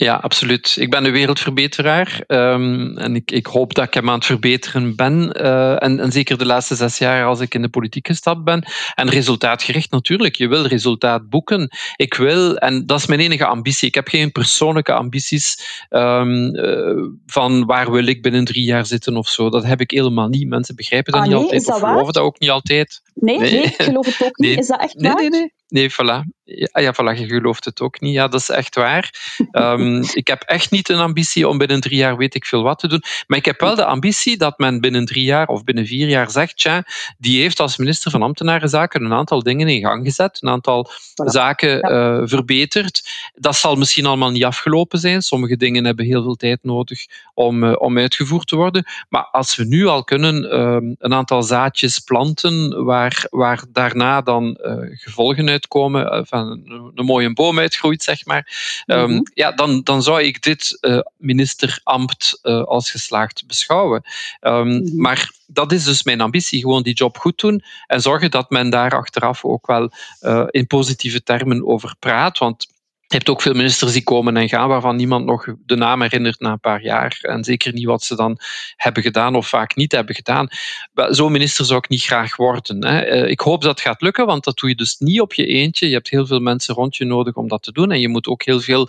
Ja, 0.00 0.14
absoluut. 0.14 0.76
Ik 0.78 0.90
ben 0.90 1.04
een 1.04 1.12
wereldverbeteraar 1.12 2.24
um, 2.26 2.98
en 2.98 3.14
ik, 3.14 3.30
ik, 3.30 3.46
hoop 3.46 3.74
dat 3.74 3.84
ik 3.84 3.94
hem 3.94 4.08
aan 4.08 4.14
het 4.14 4.24
verbeteren 4.24 4.96
ben. 4.96 5.36
Uh, 5.40 5.82
en, 5.82 6.00
en, 6.00 6.12
zeker 6.12 6.38
de 6.38 6.46
laatste 6.46 6.74
zes 6.74 6.98
jaar 6.98 7.26
als 7.26 7.40
ik 7.40 7.54
in 7.54 7.62
de 7.62 7.68
politiek 7.68 8.06
gestapt 8.06 8.44
ben. 8.44 8.64
En 8.94 9.08
resultaatgericht 9.08 9.90
natuurlijk. 9.90 10.36
Je 10.36 10.48
wil 10.48 10.66
resultaat 10.66 11.28
boeken. 11.28 11.68
Ik 11.96 12.14
wil, 12.14 12.56
en 12.56 12.86
dat 12.86 12.98
is 12.98 13.06
mijn 13.06 13.20
enige 13.20 13.46
ambitie. 13.46 13.88
Ik 13.88 13.94
heb 13.94 14.08
geen 14.08 14.32
persoonlijke 14.32 14.92
ambities 14.92 15.62
um, 15.90 16.56
uh, 16.56 17.04
van 17.26 17.64
waar 17.66 17.90
wil 17.90 18.06
ik 18.06 18.22
binnen 18.22 18.44
drie 18.44 18.64
jaar 18.64 18.86
zitten 18.86 19.16
of 19.16 19.28
zo. 19.28 19.50
Dat 19.50 19.64
heb 19.64 19.80
ik 19.80 19.90
helemaal 19.90 20.28
niet. 20.28 20.48
Mensen 20.48 20.76
begrijpen 20.76 21.12
dat 21.12 21.20
ah, 21.20 21.26
niet 21.26 21.36
nee, 21.36 21.44
altijd 21.44 21.66
dat 21.66 21.74
of 21.74 21.88
geloven 21.88 22.12
dat 22.12 22.22
ook 22.22 22.38
niet 22.38 22.50
altijd. 22.50 23.02
Nee, 23.14 23.38
nee, 23.38 23.52
nee, 23.52 23.62
ik 23.62 23.82
geloof 23.82 24.06
het 24.06 24.22
ook 24.22 24.38
niet. 24.38 24.50
Nee. 24.50 24.58
Is 24.58 24.66
dat 24.66 24.80
echt 24.80 25.00
waar? 25.00 25.14
Nee, 25.14 25.30
nee, 25.30 25.40
nee, 25.40 25.52
voilà. 25.70 26.22
Ja, 26.44 26.80
ja, 26.80 26.94
voilà, 26.94 27.18
je 27.18 27.26
gelooft 27.26 27.64
het 27.64 27.80
ook 27.80 28.00
niet. 28.00 28.14
Ja, 28.14 28.28
dat 28.28 28.40
is 28.40 28.48
echt 28.48 28.74
waar. 28.74 29.34
Um, 29.52 30.02
ik 30.12 30.26
heb 30.26 30.42
echt 30.42 30.70
niet 30.70 30.88
een 30.88 30.98
ambitie 30.98 31.48
om 31.48 31.58
binnen 31.58 31.80
drie 31.80 31.96
jaar 31.96 32.16
weet 32.16 32.34
ik 32.34 32.44
veel 32.44 32.62
wat 32.62 32.78
te 32.78 32.88
doen. 32.88 33.02
Maar 33.26 33.38
ik 33.38 33.44
heb 33.44 33.60
wel 33.60 33.74
de 33.74 33.84
ambitie 33.84 34.36
dat 34.36 34.58
men 34.58 34.80
binnen 34.80 35.04
drie 35.04 35.24
jaar 35.24 35.46
of 35.46 35.64
binnen 35.64 35.86
vier 35.86 36.08
jaar 36.08 36.30
zegt, 36.30 36.56
tja, 36.56 36.84
die 37.18 37.40
heeft 37.40 37.60
als 37.60 37.76
minister 37.76 38.10
van 38.10 38.22
Ambtenarenzaken 38.22 39.04
een 39.04 39.12
aantal 39.12 39.42
dingen 39.42 39.68
in 39.68 39.80
gang 39.80 40.04
gezet, 40.04 40.38
een 40.40 40.48
aantal 40.48 40.90
voilà. 40.90 41.24
zaken 41.24 41.92
uh, 41.92 42.22
verbeterd. 42.24 43.02
Dat 43.34 43.56
zal 43.56 43.76
misschien 43.76 44.06
allemaal 44.06 44.30
niet 44.30 44.44
afgelopen 44.44 44.98
zijn. 44.98 45.22
Sommige 45.22 45.56
dingen 45.56 45.84
hebben 45.84 46.04
heel 46.04 46.22
veel 46.22 46.36
tijd 46.36 46.58
nodig 46.62 47.06
om, 47.34 47.64
uh, 47.64 47.74
om 47.78 47.98
uitgevoerd 47.98 48.46
te 48.46 48.56
worden. 48.56 48.84
Maar 49.08 49.24
als 49.24 49.56
we 49.56 49.64
nu 49.64 49.86
al 49.86 50.04
kunnen 50.04 50.44
uh, 50.44 50.90
een 50.98 51.14
aantal 51.14 51.42
zaadjes 51.42 51.98
planten 51.98 52.84
waar, 52.84 53.26
waar 53.30 53.64
daarna 53.72 54.20
dan 54.20 54.58
uh, 54.62 54.74
gevolgen 54.90 55.48
uitkomen, 55.60 56.26
van 56.26 56.62
een, 56.94 57.04
mooie 57.04 57.32
boom 57.32 57.58
uitgroeit, 57.58 58.02
zeg 58.02 58.24
maar, 58.24 58.82
mm 58.86 58.96
-hmm. 58.96 59.10
um, 59.10 59.22
ja, 59.34 59.52
dan, 59.52 59.82
dan 59.82 60.02
zou 60.02 60.22
ik 60.22 60.42
dit 60.42 60.78
uh, 60.80 61.00
ministerambt 61.16 62.38
uh, 62.42 62.62
als 62.62 62.90
geslaagd 62.90 63.46
beschouwen. 63.46 64.02
Um, 64.40 64.66
mm 64.66 64.86
-hmm. 64.86 65.00
Maar 65.00 65.32
dat 65.46 65.72
is 65.72 65.84
dus 65.84 66.02
mijn 66.02 66.20
ambitie, 66.20 66.60
gewoon 66.60 66.82
die 66.82 66.94
job 66.94 67.18
goed 67.18 67.38
doen 67.40 67.62
en 67.86 68.00
zorgen 68.00 68.30
dat 68.30 68.50
men 68.50 68.70
daar 68.70 68.90
achteraf 68.90 69.44
ook 69.44 69.66
wel 69.66 69.90
uh, 70.20 70.46
in 70.50 70.66
positieve 70.66 71.22
termen 71.22 71.66
over 71.66 71.94
praat. 71.98 72.38
Want 72.38 72.68
je 73.10 73.16
hebt 73.16 73.28
ook 73.28 73.42
veel 73.42 73.54
ministers 73.54 73.92
die 73.92 74.02
komen 74.02 74.36
en 74.36 74.48
gaan, 74.48 74.68
waarvan 74.68 74.96
niemand 74.96 75.24
nog 75.24 75.46
de 75.66 75.76
naam 75.76 76.02
herinnert 76.02 76.40
na 76.40 76.52
een 76.52 76.60
paar 76.60 76.82
jaar. 76.82 77.18
En 77.22 77.44
zeker 77.44 77.72
niet 77.72 77.84
wat 77.84 78.02
ze 78.02 78.16
dan 78.16 78.38
hebben 78.76 79.02
gedaan 79.02 79.34
of 79.34 79.48
vaak 79.48 79.76
niet 79.76 79.92
hebben 79.92 80.14
gedaan. 80.14 80.48
Zo'n 80.94 81.32
minister 81.32 81.64
zou 81.64 81.78
ik 81.78 81.88
niet 81.88 82.02
graag 82.02 82.36
worden. 82.36 82.86
Hè. 82.86 83.26
Ik 83.26 83.40
hoop 83.40 83.62
dat 83.62 83.70
het 83.70 83.80
gaat 83.80 84.00
lukken, 84.00 84.26
want 84.26 84.44
dat 84.44 84.58
doe 84.58 84.68
je 84.68 84.74
dus 84.74 84.96
niet 84.98 85.20
op 85.20 85.34
je 85.34 85.46
eentje. 85.46 85.88
Je 85.88 85.94
hebt 85.94 86.10
heel 86.10 86.26
veel 86.26 86.40
mensen 86.40 86.74
rond 86.74 86.96
je 86.96 87.04
nodig 87.04 87.34
om 87.34 87.48
dat 87.48 87.62
te 87.62 87.72
doen. 87.72 87.90
En 87.90 88.00
je 88.00 88.08
moet 88.08 88.26
ook 88.26 88.42
heel 88.42 88.60
veel, 88.60 88.88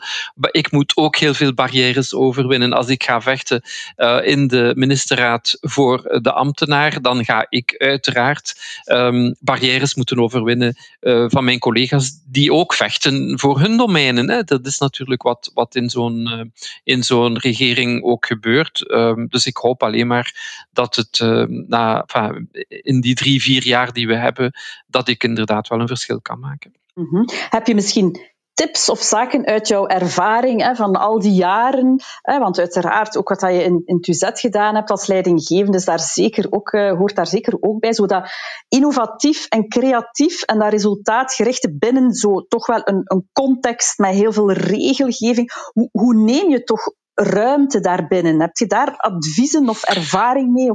ik 0.51 0.71
moet 0.71 0.91
ook 0.95 1.15
heel 1.15 1.33
veel 1.33 1.53
barrières 1.53 2.13
overwinnen. 2.13 2.73
Als 2.73 2.87
ik 2.87 3.03
ga 3.03 3.21
vechten 3.21 3.61
uh, 3.97 4.19
in 4.23 4.47
de 4.47 4.71
ministerraad 4.75 5.57
voor 5.61 6.19
de 6.21 6.31
ambtenaar, 6.31 7.01
dan 7.01 7.25
ga 7.25 7.45
ik 7.49 7.75
uiteraard 7.77 8.55
um, 8.85 9.35
barrières 9.39 9.95
moeten 9.95 10.19
overwinnen 10.19 10.75
uh, 11.01 11.25
van 11.27 11.43
mijn 11.43 11.59
collega's 11.59 12.11
die 12.25 12.53
ook 12.53 12.73
vechten 12.73 13.39
voor 13.39 13.59
hun 13.59 13.77
domein. 13.77 14.09
Dat 14.45 14.65
is 14.65 14.77
natuurlijk 14.77 15.21
wat, 15.21 15.51
wat 15.53 15.75
in 15.75 15.89
zo'n 15.89 16.51
zo'n 17.03 17.37
regering 17.37 18.03
ook 18.03 18.25
gebeurt. 18.25 18.91
Um, 18.91 19.27
dus 19.27 19.45
ik 19.45 19.57
hoop 19.57 19.83
alleen 19.83 20.07
maar 20.07 20.65
dat 20.71 20.95
het 20.95 21.19
uh, 21.19 21.45
na, 21.47 22.05
in 22.67 23.01
die 23.01 23.15
drie, 23.15 23.41
vier 23.41 23.63
jaar 23.63 23.93
die 23.93 24.07
we 24.07 24.15
hebben, 24.15 24.51
dat 24.87 25.07
ik 25.07 25.23
inderdaad 25.23 25.67
wel 25.67 25.79
een 25.79 25.87
verschil 25.87 26.21
kan 26.21 26.39
maken. 26.39 26.73
-hmm. 26.93 27.25
Heb 27.49 27.67
je 27.67 27.75
misschien 27.75 28.30
tips 28.61 28.89
of 28.89 29.01
zaken 29.01 29.45
uit 29.45 29.67
jouw 29.67 29.87
ervaring 29.87 30.61
hè, 30.61 30.75
van 30.75 30.95
al 30.95 31.19
die 31.19 31.33
jaren? 31.33 32.01
Hè, 32.21 32.39
want 32.39 32.59
uiteraard, 32.59 33.17
ook 33.17 33.29
wat 33.29 33.41
je 33.41 33.63
in, 33.63 33.81
in 33.85 33.99
gedaan 34.19 34.75
hebt 34.75 34.89
als 34.89 35.07
leidinggevende, 35.07 35.83
daar 35.83 35.99
zeker 35.99 36.47
ook, 36.49 36.71
uh, 36.71 36.97
hoort 36.97 37.15
daar 37.15 37.27
zeker 37.27 37.57
ook 37.59 37.79
bij. 37.79 37.93
Zo 37.93 38.05
dat 38.05 38.31
innovatief 38.67 39.45
en 39.45 39.67
creatief 39.67 40.41
en 40.41 40.59
dat 40.59 40.71
resultaatgerichte 40.71 41.77
binnen 41.77 42.13
zo 42.13 42.45
toch 42.47 42.65
wel 42.65 42.81
een, 42.83 43.01
een 43.03 43.29
context 43.31 43.97
met 43.97 44.13
heel 44.13 44.31
veel 44.31 44.51
regelgeving. 44.51 45.51
Hoe, 45.73 45.89
hoe 45.91 46.15
neem 46.15 46.49
je 46.49 46.63
toch 46.63 46.93
ruimte 47.13 47.79
daarbinnen? 47.79 48.41
Heb 48.41 48.57
je 48.57 48.65
daar 48.65 48.95
adviezen 48.97 49.69
of 49.69 49.83
ervaring 49.83 50.51
mee? 50.53 50.69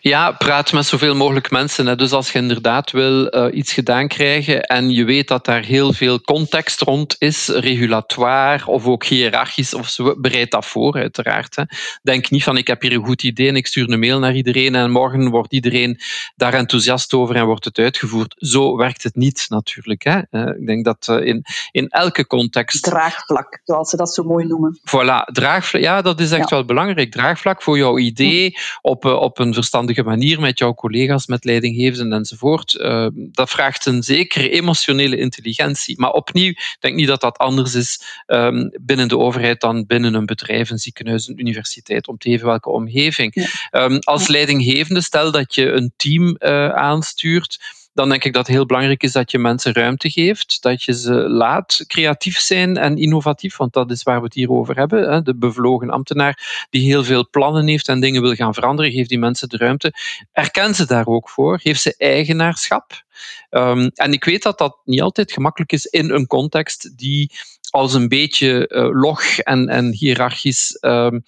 Ja, 0.00 0.32
praat 0.32 0.72
met 0.72 0.86
zoveel 0.86 1.14
mogelijk 1.14 1.50
mensen. 1.50 1.86
Hè. 1.86 1.96
Dus 1.96 2.12
als 2.12 2.32
je 2.32 2.38
inderdaad 2.38 2.90
wil 2.90 3.34
uh, 3.34 3.56
iets 3.56 3.72
gedaan 3.72 4.08
krijgen 4.08 4.62
en 4.62 4.90
je 4.90 5.04
weet 5.04 5.28
dat 5.28 5.44
daar 5.44 5.62
heel 5.62 5.92
veel 5.92 6.20
context 6.20 6.80
rond 6.80 7.16
is, 7.18 7.48
regulatoire 7.48 8.66
of 8.66 8.86
ook 8.86 9.04
hiërarchisch, 9.04 9.74
of 9.74 9.88
zo, 9.88 10.20
bereid 10.20 10.50
dat 10.50 10.66
voor, 10.66 10.94
uiteraard. 10.94 11.64
Denk 12.02 12.30
niet 12.30 12.42
van 12.42 12.56
ik 12.56 12.66
heb 12.66 12.82
hier 12.82 12.92
een 12.92 13.04
goed 13.04 13.22
idee 13.22 13.48
en 13.48 13.56
ik 13.56 13.66
stuur 13.66 13.90
een 13.90 13.98
mail 13.98 14.18
naar 14.18 14.34
iedereen 14.34 14.74
en 14.74 14.90
morgen 14.90 15.30
wordt 15.30 15.52
iedereen 15.52 16.00
daar 16.36 16.54
enthousiast 16.54 17.12
over 17.12 17.36
en 17.36 17.46
wordt 17.46 17.64
het 17.64 17.78
uitgevoerd. 17.78 18.34
Zo 18.38 18.76
werkt 18.76 19.02
het 19.02 19.14
niet 19.14 19.46
natuurlijk. 19.48 20.02
Hè. 20.04 20.20
Uh, 20.30 20.60
ik 20.60 20.66
denk 20.66 20.84
dat 20.84 21.06
uh, 21.10 21.26
in, 21.26 21.44
in 21.70 21.88
elke 21.88 22.26
context... 22.26 22.82
Draagvlak, 22.82 23.60
zoals 23.64 23.90
ze 23.90 23.96
dat 23.96 24.14
zo 24.14 24.22
mooi 24.22 24.46
noemen. 24.46 24.80
Voilà, 24.80 25.32
draagvlak 25.32 25.73
ja, 25.80 26.02
dat 26.02 26.20
is 26.20 26.30
echt 26.30 26.50
ja. 26.50 26.56
wel 26.56 26.64
belangrijk. 26.64 27.10
Draagvlak 27.10 27.62
voor 27.62 27.78
jouw 27.78 27.98
idee 27.98 28.54
op, 28.80 29.04
op 29.04 29.38
een 29.38 29.54
verstandige 29.54 30.02
manier 30.02 30.40
met 30.40 30.58
jouw 30.58 30.74
collega's, 30.74 31.26
met 31.26 31.44
leidinggevenden 31.44 32.18
enzovoort. 32.18 32.74
Uh, 32.74 33.06
dat 33.14 33.50
vraagt 33.50 33.86
een 33.86 34.02
zekere 34.02 34.50
emotionele 34.50 35.16
intelligentie. 35.16 36.00
Maar 36.00 36.10
opnieuw, 36.10 36.48
ik 36.48 36.76
denk 36.80 36.94
niet 36.94 37.06
dat 37.06 37.20
dat 37.20 37.38
anders 37.38 37.74
is 37.74 38.22
um, 38.26 38.70
binnen 38.80 39.08
de 39.08 39.18
overheid 39.18 39.60
dan 39.60 39.86
binnen 39.86 40.14
een 40.14 40.26
bedrijf, 40.26 40.70
een 40.70 40.78
ziekenhuis, 40.78 41.28
een 41.28 41.40
universiteit, 41.40 42.08
om 42.08 42.18
te 42.18 42.28
even 42.28 42.46
welke 42.46 42.70
omgeving. 42.70 43.34
Ja. 43.34 43.84
Um, 43.84 43.98
als 43.98 44.28
leidinggevende, 44.28 45.00
stel 45.00 45.30
dat 45.30 45.54
je 45.54 45.70
een 45.70 45.92
team 45.96 46.36
uh, 46.38 46.68
aanstuurt 46.68 47.58
dan 47.94 48.08
denk 48.08 48.24
ik 48.24 48.32
dat 48.32 48.46
het 48.46 48.56
heel 48.56 48.66
belangrijk 48.66 49.02
is 49.02 49.12
dat 49.12 49.30
je 49.30 49.38
mensen 49.38 49.72
ruimte 49.72 50.10
geeft, 50.10 50.62
dat 50.62 50.82
je 50.82 50.94
ze 50.94 51.12
laat 51.12 51.84
creatief 51.86 52.38
zijn 52.38 52.76
en 52.76 52.96
innovatief, 52.96 53.56
want 53.56 53.72
dat 53.72 53.90
is 53.90 54.02
waar 54.02 54.18
we 54.18 54.24
het 54.24 54.34
hier 54.34 54.50
over 54.50 54.76
hebben. 54.76 55.12
Hè. 55.12 55.22
De 55.22 55.36
bevlogen 55.36 55.90
ambtenaar 55.90 56.66
die 56.70 56.82
heel 56.82 57.04
veel 57.04 57.28
plannen 57.30 57.66
heeft 57.66 57.88
en 57.88 58.00
dingen 58.00 58.22
wil 58.22 58.34
gaan 58.34 58.54
veranderen, 58.54 58.92
geeft 58.92 59.08
die 59.08 59.18
mensen 59.18 59.48
de 59.48 59.56
ruimte. 59.56 59.92
Erken 60.32 60.74
ze 60.74 60.86
daar 60.86 61.06
ook 61.06 61.28
voor, 61.28 61.60
geef 61.60 61.78
ze 61.78 61.94
eigenaarschap. 61.98 63.02
Um, 63.50 63.90
en 63.94 64.12
ik 64.12 64.24
weet 64.24 64.42
dat 64.42 64.58
dat 64.58 64.78
niet 64.84 65.02
altijd 65.02 65.32
gemakkelijk 65.32 65.72
is 65.72 65.84
in 65.84 66.10
een 66.10 66.26
context 66.26 66.98
die 66.98 67.30
als 67.70 67.94
een 67.94 68.08
beetje 68.08 68.70
uh, 68.72 69.00
log 69.02 69.38
en, 69.38 69.68
en 69.68 69.92
hiërarchisch 69.92 70.78
um, 70.80 71.24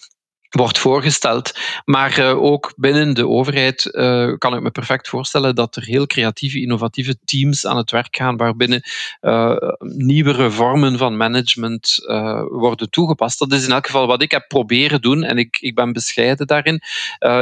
wordt 0.50 0.78
voorgesteld. 0.78 1.58
Maar 1.84 2.18
uh, 2.18 2.42
ook 2.42 2.74
binnen 2.76 3.14
de 3.14 3.28
overheid 3.28 3.88
uh, 3.92 4.32
kan 4.38 4.54
ik 4.54 4.62
me 4.62 4.70
perfect 4.70 5.08
voorstellen 5.08 5.54
dat 5.54 5.76
er 5.76 5.84
heel 5.84 6.06
creatieve, 6.06 6.60
innovatieve 6.60 7.16
teams 7.24 7.66
aan 7.66 7.76
het 7.76 7.90
werk 7.90 8.16
gaan, 8.16 8.36
waarbinnen 8.36 8.82
uh, 9.20 9.56
nieuwere 9.78 10.50
vormen 10.50 10.98
van 10.98 11.16
management 11.16 12.04
worden 12.50 12.90
toegepast. 12.90 13.38
Dat 13.38 13.52
is 13.52 13.64
in 13.64 13.72
elk 13.72 13.86
geval 13.86 14.06
wat 14.06 14.22
ik 14.22 14.30
heb 14.30 14.48
proberen 14.48 15.00
doen 15.00 15.22
en 15.22 15.38
ik, 15.38 15.58
ik 15.60 15.74
ben 15.74 15.92
bescheiden 15.92 16.46
daarin. 16.46 16.82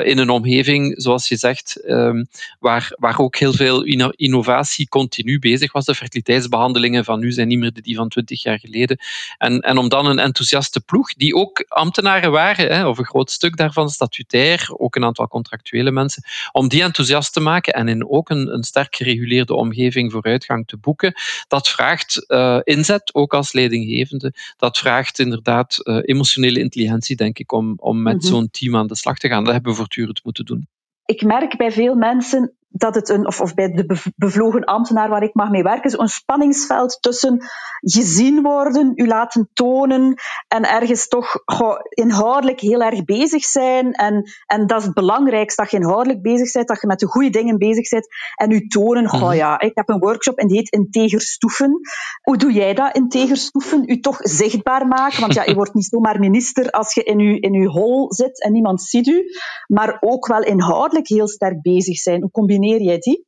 in 0.04 0.18
een 0.18 0.30
omgeving, 0.30 0.94
zoals 0.96 1.28
je 1.28 1.37
zegt, 1.37 1.82
um, 1.88 2.28
waar, 2.58 2.92
waar 2.99 3.18
ook 3.18 3.37
heel 3.37 3.52
veel 3.52 3.82
innovatie 4.16 4.88
continu 4.88 5.38
bezig 5.38 5.73
was. 5.73 5.84
De 5.84 5.94
fertiliteitsbehandelingen 5.94 7.04
van 7.04 7.20
nu 7.20 7.32
zijn 7.32 7.49
niet 7.49 7.58
meer 7.58 7.73
die 7.73 7.96
van 7.96 8.08
twintig 8.08 8.42
jaar 8.42 8.58
geleden. 8.58 8.99
En, 9.38 9.61
en 9.61 9.76
om 9.76 9.88
dan 9.88 10.06
een 10.06 10.18
enthousiaste 10.18 10.80
ploeg, 10.80 11.14
die 11.14 11.34
ook 11.34 11.64
ambtenaren 11.68 12.30
waren, 12.30 12.75
hè, 12.75 12.87
of 12.94 13.00
een 13.00 13.10
groot 13.10 13.30
stuk 13.30 13.56
daarvan 13.56 13.88
statutair, 13.88 14.68
ook 14.76 14.96
een 14.96 15.04
aantal 15.04 15.28
contractuele 15.28 15.90
mensen, 15.90 16.22
om 16.52 16.68
die 16.68 16.82
enthousiast 16.82 17.32
te 17.32 17.40
maken 17.40 17.72
en 17.72 17.88
in 17.88 18.08
ook 18.08 18.30
een, 18.30 18.54
een 18.54 18.62
sterk 18.62 18.96
gereguleerde 18.96 19.54
omgeving 19.54 20.12
vooruitgang 20.12 20.66
te 20.66 20.76
boeken. 20.76 21.12
Dat 21.48 21.68
vraagt 21.68 22.24
uh, 22.28 22.60
inzet, 22.62 23.14
ook 23.14 23.34
als 23.34 23.52
leidinggevende. 23.52 24.32
Dat 24.56 24.78
vraagt 24.78 25.18
inderdaad 25.18 25.76
uh, 25.82 25.98
emotionele 26.02 26.58
intelligentie, 26.60 27.16
denk 27.16 27.38
ik, 27.38 27.52
om, 27.52 27.74
om 27.76 28.02
met 28.02 28.14
mm 28.14 28.20
-hmm. 28.20 28.28
zo'n 28.28 28.50
team 28.50 28.76
aan 28.76 28.86
de 28.86 28.96
slag 28.96 29.18
te 29.18 29.28
gaan. 29.28 29.44
Dat 29.44 29.52
hebben 29.52 29.70
we 29.70 29.78
voortdurend 29.78 30.24
moeten 30.24 30.44
doen. 30.44 30.68
Ik 31.04 31.22
merk 31.22 31.56
bij 31.56 31.72
veel 31.72 31.94
mensen 31.94 32.52
dat 32.76 32.95
het 32.95 33.09
een, 33.09 33.26
of, 33.26 33.40
of 33.40 33.54
bij 33.54 33.73
de 33.73 34.12
bevlogen 34.16 34.64
ambtenaar 34.64 35.09
waar 35.09 35.23
ik 35.23 35.35
mag 35.35 35.50
mee 35.50 35.62
werken, 35.62 35.90
zo'n 35.90 36.09
spanningsveld 36.09 36.99
tussen 37.00 37.45
gezien 37.81 38.43
worden, 38.43 38.93
u 38.95 39.07
laten 39.07 39.50
tonen 39.52 40.14
en 40.49 40.71
ergens 40.71 41.09
toch 41.09 41.43
goh, 41.45 41.78
inhoudelijk 41.88 42.61
heel 42.61 42.81
erg 42.81 43.04
bezig 43.04 43.45
zijn. 43.45 43.93
En, 43.93 44.31
en 44.47 44.66
dat 44.66 44.78
is 44.78 44.85
het 44.85 44.95
belangrijkste, 44.95 45.62
dat 45.62 45.71
je 45.71 45.76
inhoudelijk 45.76 46.23
bezig 46.23 46.52
bent, 46.52 46.69
dat 46.69 46.81
je 46.81 46.87
met 46.87 46.99
de 46.99 47.07
goede 47.07 47.31
dingen 47.31 47.59
bezig 47.59 47.88
bent 47.88 48.07
en 48.35 48.50
u 48.50 48.66
tonen, 48.66 49.09
goh 49.09 49.28
mhm. 49.28 49.37
ja, 49.37 49.61
ik 49.61 49.73
heb 49.75 49.88
een 49.88 49.99
workshop 49.99 50.38
en 50.38 50.47
die 50.47 50.57
heet 50.57 50.73
integerstoefen. 50.73 51.81
Hoe 52.23 52.37
doe 52.37 52.52
jij 52.52 52.75
dat, 52.75 52.97
integerstoefen? 52.97 53.83
U 53.87 54.00
toch 54.00 54.16
zichtbaar 54.21 54.87
maken, 54.87 55.21
want 55.21 55.35
ja, 55.35 55.45
je 55.50 55.54
wordt 55.54 55.75
niet 55.75 55.87
zomaar 55.87 56.19
minister 56.19 56.71
als 56.71 56.95
je 56.95 57.02
in 57.02 57.19
uw, 57.19 57.37
in 57.40 57.54
uw 57.54 57.69
hol 57.69 58.12
zit 58.12 58.43
en 58.43 58.52
niemand 58.52 58.83
ziet 58.83 59.07
u, 59.07 59.25
maar 59.66 59.97
ook 60.00 60.26
wel 60.26 60.43
inhoudelijk 60.43 61.09
heel 61.09 61.28
sterk 61.28 61.62
bezig 61.62 61.99
zijn. 61.99 62.21
Hoe 62.21 62.31
combineer 62.31 62.62
Janeer 62.64 62.83
ya 62.83 62.97
ji? 62.99 63.25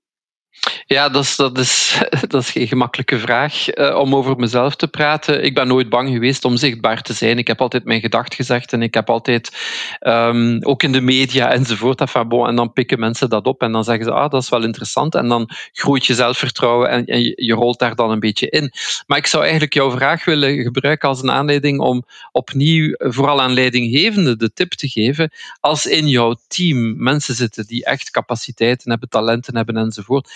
Ja, 0.87 1.09
dat 1.09 1.23
is, 1.23 1.37
dat 1.37 1.59
is, 1.59 2.03
dat 2.29 2.43
is 2.43 2.51
geen 2.51 2.67
gemakkelijke 2.67 3.19
vraag 3.19 3.77
uh, 3.77 3.99
om 3.99 4.15
over 4.15 4.37
mezelf 4.37 4.77
te 4.77 4.89
praten. 4.89 5.45
Ik 5.45 5.55
ben 5.55 5.67
nooit 5.67 5.89
bang 5.89 6.09
geweest 6.09 6.45
om 6.45 6.57
zichtbaar 6.57 7.03
te 7.03 7.13
zijn. 7.13 7.39
Ik 7.39 7.47
heb 7.47 7.61
altijd 7.61 7.85
mijn 7.85 8.01
gedacht 8.01 8.35
gezegd 8.35 8.73
en 8.73 8.83
ik 8.83 8.95
heb 8.95 9.11
altijd, 9.11 9.57
um, 10.01 10.59
ook 10.63 10.83
in 10.83 10.93
de 10.93 11.01
media 11.01 11.51
enzovoort, 11.51 12.01
enfin, 12.01 12.31
en 12.31 12.57
dan 12.57 12.73
pikken 12.73 12.99
mensen 12.99 13.29
dat 13.29 13.47
op 13.47 13.63
en 13.63 13.73
dan 13.73 13.85
zeggen 13.85 14.05
ze, 14.05 14.13
ah, 14.13 14.31
dat 14.31 14.43
is 14.43 14.49
wel 14.49 14.65
interessant. 14.65 15.15
En 15.15 15.29
dan 15.29 15.51
groeit 15.73 16.07
je 16.07 16.15
zelfvertrouwen 16.15 16.89
en, 16.89 17.05
en 17.05 17.23
je, 17.23 17.55
rolt 17.55 17.79
daar 17.79 17.95
dan 17.95 18.11
een 18.11 18.21
beetje 18.21 18.49
in. 18.49 18.73
Maar 19.07 19.19
ik 19.19 19.27
zou 19.27 19.43
eigenlijk 19.43 19.75
jouw 19.75 19.91
vraag 19.91 20.25
willen 20.25 20.63
gebruiken 20.63 21.09
als 21.09 21.23
een 21.23 21.31
aanleiding 21.31 21.81
om 21.81 22.05
opnieuw, 22.33 22.95
vooral 22.99 23.41
aan 23.41 23.53
leidinggevenden, 23.53 24.39
de 24.39 24.53
tip 24.53 24.73
te 24.73 24.89
geven. 24.89 25.31
Als 25.61 25.87
in 25.87 26.09
jouw 26.09 26.37
team 26.49 27.03
mensen 27.03 27.35
zitten 27.35 27.67
die 27.67 27.85
echt 27.85 28.11
capaciteiten 28.11 28.91
hebben, 28.91 29.09
talenten 29.09 29.57
hebben 29.57 29.77
enzovoort, 29.77 30.31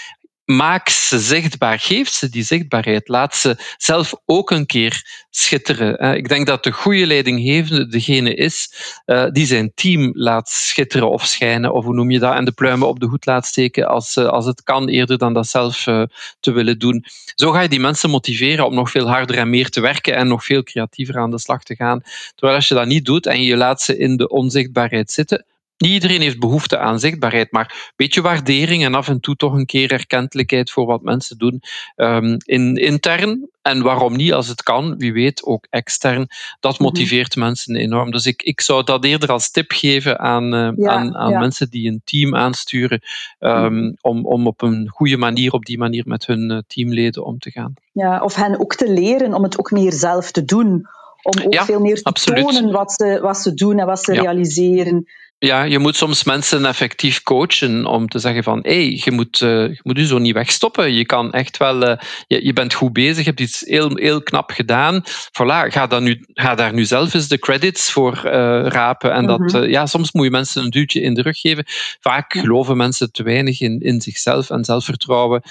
maak 0.56 0.88
ze 0.88 1.18
zichtbaar, 1.18 1.78
geef 1.78 2.08
ze 2.08 2.28
die 2.28 2.42
zichtbaarheid, 2.42 3.08
laat 3.08 3.36
ze 3.36 3.56
zelf 3.76 4.14
ook 4.26 4.50
een 4.50 4.66
keer 4.66 5.26
schitteren. 5.30 6.16
Ik 6.16 6.28
denk 6.28 6.46
dat 6.46 6.64
de 6.64 6.72
goede 6.72 7.06
leidinggevende 7.06 7.86
degene 7.86 8.34
is 8.34 8.72
eh, 9.04 9.26
die 9.30 9.46
zijn 9.46 9.72
team 9.74 10.10
laat 10.12 10.48
schitteren 10.48 11.10
of 11.10 11.26
schijnen, 11.26 11.72
of 11.72 11.84
hoe 11.84 11.94
noem 11.94 12.10
je 12.10 12.18
dat, 12.18 12.34
en 12.34 12.44
de 12.44 12.52
pluimen 12.52 12.88
op 12.88 13.00
de 13.00 13.06
hoed 13.06 13.26
laat 13.26 13.46
steken 13.46 13.88
als, 13.88 14.16
eh, 14.16 14.26
als 14.26 14.46
het 14.46 14.62
kan, 14.62 14.88
eerder 14.88 15.18
dan 15.18 15.32
dat 15.32 15.46
zelf 15.46 15.86
eh, 15.86 16.02
te 16.40 16.52
willen 16.52 16.78
doen. 16.78 17.04
Zo 17.34 17.50
ga 17.50 17.60
je 17.60 17.68
die 17.68 17.80
mensen 17.80 18.10
motiveren 18.10 18.66
om 18.66 18.74
nog 18.74 18.90
veel 18.90 19.08
harder 19.08 19.36
en 19.36 19.50
meer 19.50 19.68
te 19.68 19.80
werken 19.80 20.14
en 20.14 20.28
nog 20.28 20.44
veel 20.44 20.62
creatiever 20.62 21.18
aan 21.18 21.30
de 21.30 21.38
slag 21.38 21.62
te 21.62 21.76
gaan. 21.76 22.02
Terwijl 22.34 22.56
als 22.56 22.68
je 22.68 22.74
dat 22.74 22.86
niet 22.86 23.04
doet 23.04 23.26
en 23.26 23.42
je 23.42 23.56
laat 23.56 23.82
ze 23.82 23.98
in 23.98 24.16
de 24.16 24.28
onzichtbaarheid 24.28 25.10
zitten, 25.10 25.44
niet 25.80 25.92
iedereen 25.92 26.20
heeft 26.20 26.38
behoefte 26.38 26.78
aan 26.78 27.00
zichtbaarheid, 27.00 27.52
maar 27.52 27.64
een 27.70 27.92
beetje 27.96 28.20
waardering 28.20 28.84
en 28.84 28.94
af 28.94 29.08
en 29.08 29.20
toe 29.20 29.36
toch 29.36 29.52
een 29.52 29.66
keer 29.66 29.92
erkentelijkheid 29.92 30.70
voor 30.70 30.86
wat 30.86 31.02
mensen 31.02 31.38
doen. 31.38 31.62
Um, 31.96 32.36
in, 32.44 32.76
intern 32.76 33.48
en 33.62 33.82
waarom 33.82 34.16
niet 34.16 34.32
als 34.32 34.48
het 34.48 34.62
kan, 34.62 34.96
wie 34.96 35.12
weet 35.12 35.44
ook 35.44 35.66
extern. 35.70 36.26
Dat 36.60 36.72
mhm. 36.72 36.82
motiveert 36.82 37.36
mensen 37.36 37.76
enorm. 37.76 38.10
Dus 38.10 38.26
ik, 38.26 38.42
ik 38.42 38.60
zou 38.60 38.84
dat 38.84 39.04
eerder 39.04 39.32
als 39.32 39.50
tip 39.50 39.72
geven 39.72 40.18
aan, 40.18 40.54
uh, 40.54 40.88
aan, 40.88 41.16
aan 41.16 41.38
mensen 41.38 41.70
die 41.70 41.90
een 41.90 42.00
team 42.04 42.36
aansturen, 42.36 43.00
um, 43.38 43.96
om, 44.00 44.26
om 44.26 44.46
op 44.46 44.62
een 44.62 44.88
goede 44.88 45.16
manier, 45.16 45.52
op 45.52 45.64
die 45.64 45.78
manier 45.78 46.02
met 46.06 46.26
hun 46.26 46.50
uh, 46.50 46.58
teamleden 46.66 47.24
om 47.24 47.38
te 47.38 47.50
gaan. 47.50 47.74
Ja, 47.92 48.20
of 48.22 48.34
hen 48.34 48.60
ook 48.60 48.74
te 48.74 48.92
leren 48.92 49.34
om 49.34 49.42
het 49.42 49.58
ook 49.58 49.70
meer 49.70 49.92
zelf 49.92 50.30
te 50.30 50.44
doen. 50.44 50.86
Om 51.22 51.42
ook 51.44 51.64
veel 51.64 51.80
meer 51.80 51.96
te 51.96 52.04
absoluut. 52.04 52.44
tonen 52.44 52.72
wat 52.72 52.92
ze, 52.92 53.18
wat 53.22 53.38
ze 53.38 53.54
doen 53.54 53.78
en 53.78 53.86
wat 53.86 54.04
ze 54.04 54.12
realiseren. 54.12 55.06
Ja, 55.42 55.62
je 55.62 55.78
moet 55.78 55.96
soms 55.96 56.24
mensen 56.24 56.64
effectief 56.64 57.22
coachen 57.22 57.86
om 57.86 58.08
te 58.08 58.18
zeggen 58.18 58.42
van 58.42 58.58
hé, 58.62 58.74
hey, 58.74 59.00
je, 59.04 59.10
moet, 59.10 59.40
uh, 59.40 59.68
je 59.68 59.80
moet 59.82 59.96
je 59.96 60.06
zo 60.06 60.18
niet 60.18 60.34
wegstoppen. 60.34 60.92
Je 60.92 61.06
kan 61.06 61.32
echt 61.32 61.56
wel, 61.56 61.88
uh, 61.88 61.96
je, 62.26 62.44
je 62.44 62.52
bent 62.52 62.74
goed 62.74 62.92
bezig, 62.92 63.16
je 63.16 63.22
hebt 63.22 63.40
iets 63.40 63.60
heel, 63.60 63.96
heel 63.96 64.22
knap 64.22 64.50
gedaan. 64.50 65.02
Voilà, 65.06 65.72
ga, 65.72 65.86
dan 65.86 66.02
nu, 66.02 66.24
ga 66.26 66.54
daar 66.54 66.72
nu 66.72 66.84
zelf 66.84 67.14
eens 67.14 67.28
de 67.28 67.38
credits 67.38 67.90
voor 67.90 68.22
uh, 68.24 68.32
rapen. 68.66 69.12
En 69.12 69.26
dat, 69.26 69.38
mhm. 69.38 69.64
ja, 69.64 69.86
soms 69.86 70.12
moet 70.12 70.24
je 70.24 70.30
mensen 70.30 70.62
een 70.62 70.70
duwtje 70.70 71.00
in 71.00 71.14
de 71.14 71.22
rug 71.22 71.38
geven. 71.38 71.64
Vaak 72.00 72.32
geloven 72.32 72.76
mensen 72.76 73.12
te 73.12 73.22
weinig 73.22 73.60
in, 73.60 73.80
in 73.80 74.00
zichzelf 74.00 74.50
en 74.50 74.64
zelfvertrouwen 74.64 75.42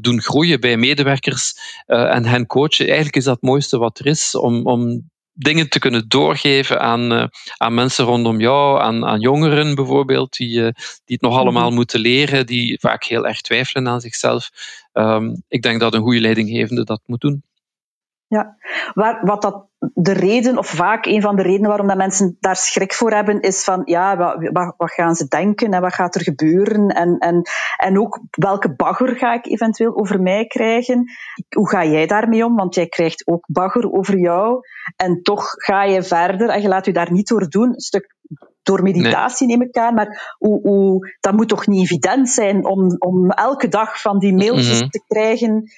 doen 0.00 0.22
groeien 0.22 0.60
bij 0.60 0.76
medewerkers 0.76 1.54
en 1.86 2.24
hen 2.24 2.46
coachen. 2.46 2.86
Eigenlijk 2.86 3.16
is 3.16 3.24
dat 3.24 3.34
het 3.34 3.42
mooiste 3.42 3.78
wat 3.78 3.98
er 3.98 4.06
is 4.06 4.34
om, 4.34 4.66
om 4.66 5.08
dingen 5.38 5.68
te 5.68 5.78
kunnen 5.78 6.08
doorgeven 6.08 6.80
aan, 6.80 7.12
uh, 7.12 7.24
aan 7.56 7.74
mensen 7.74 8.04
rondom 8.04 8.40
jou, 8.40 8.80
aan, 8.80 9.04
aan 9.04 9.20
jongeren 9.20 9.74
bijvoorbeeld, 9.74 10.36
die, 10.36 10.58
uh, 10.58 10.62
die 10.72 10.72
het 11.04 11.20
nog 11.20 11.32
mhm. 11.32 11.40
allemaal 11.40 11.70
moeten 11.70 12.00
leren, 12.00 12.46
die 12.46 12.78
vaak 12.80 13.04
heel 13.04 13.26
erg 13.26 13.40
twijfelen 13.40 13.88
aan 13.88 14.00
zichzelf. 14.00 14.50
Um, 14.92 15.42
ik 15.48 15.62
denk 15.62 15.80
dat 15.80 15.94
een 15.94 16.02
goede 16.02 16.20
leidinggevende 16.20 16.84
dat 16.84 17.00
moet 17.06 17.20
doen. 17.20 17.42
Ja, 18.28 18.56
Waar, 18.94 19.20
wat 19.24 19.42
dat 19.42 19.66
de 19.78 20.12
reden, 20.12 20.58
of 20.58 20.66
vaak 20.66 21.06
een 21.06 21.22
van 21.22 21.36
de 21.36 21.42
redenen 21.42 21.68
waarom 21.68 21.86
dat 21.86 21.96
mensen 21.96 22.36
daar 22.40 22.56
schrik 22.56 22.92
voor 22.92 23.10
hebben, 23.12 23.40
is 23.40 23.64
van 23.64 23.82
ja, 23.84 24.16
wat, 24.16 24.74
wat, 24.76 24.92
gaan 24.92 25.14
ze 25.14 25.28
denken 25.28 25.72
en 25.72 25.80
wat 25.80 25.94
gaat 25.94 26.14
er 26.14 26.22
gebeuren? 26.22 26.88
En, 26.88 27.18
en, 27.18 27.42
en 27.76 28.00
ook 28.00 28.20
welke 28.30 28.74
bagger 28.74 29.16
ga 29.16 29.34
ik 29.34 29.46
eventueel 29.46 29.96
over 29.96 30.22
mij 30.22 30.46
krijgen? 30.46 31.04
Hoe 31.54 31.68
ga 31.68 31.84
jij 31.84 32.06
daarmee 32.06 32.44
om? 32.44 32.56
Want 32.56 32.74
jij 32.74 32.86
krijgt 32.88 33.26
ook 33.26 33.46
bagger 33.46 33.92
over 33.92 34.18
jou. 34.18 34.60
En 34.96 35.22
toch 35.22 35.50
ga 35.50 35.84
je 35.84 36.02
verder 36.02 36.48
en 36.48 36.62
je 36.62 36.68
laat 36.68 36.84
je 36.84 36.92
daar 36.92 37.12
niet 37.12 37.28
door 37.28 37.48
doen. 37.48 37.68
Een 37.68 37.80
stuk 37.80 38.16
door 38.68 38.82
meditatie 38.82 39.46
neem 39.46 39.62
ik 39.62 39.76
aan, 39.76 39.94
maar 39.94 40.36
hoe, 40.38 40.60
hoe, 40.60 41.14
dat 41.20 41.32
moet 41.32 41.48
toch 41.48 41.66
niet 41.66 41.82
evident 41.82 42.28
zijn 42.28 42.66
om, 42.66 42.96
om 42.98 43.30
elke 43.30 43.68
dag 43.68 44.00
van 44.00 44.18
die 44.18 44.34
mailtjes 44.34 44.80
mhm. 44.80 44.88
te 44.88 45.04
krijgen 45.06 45.70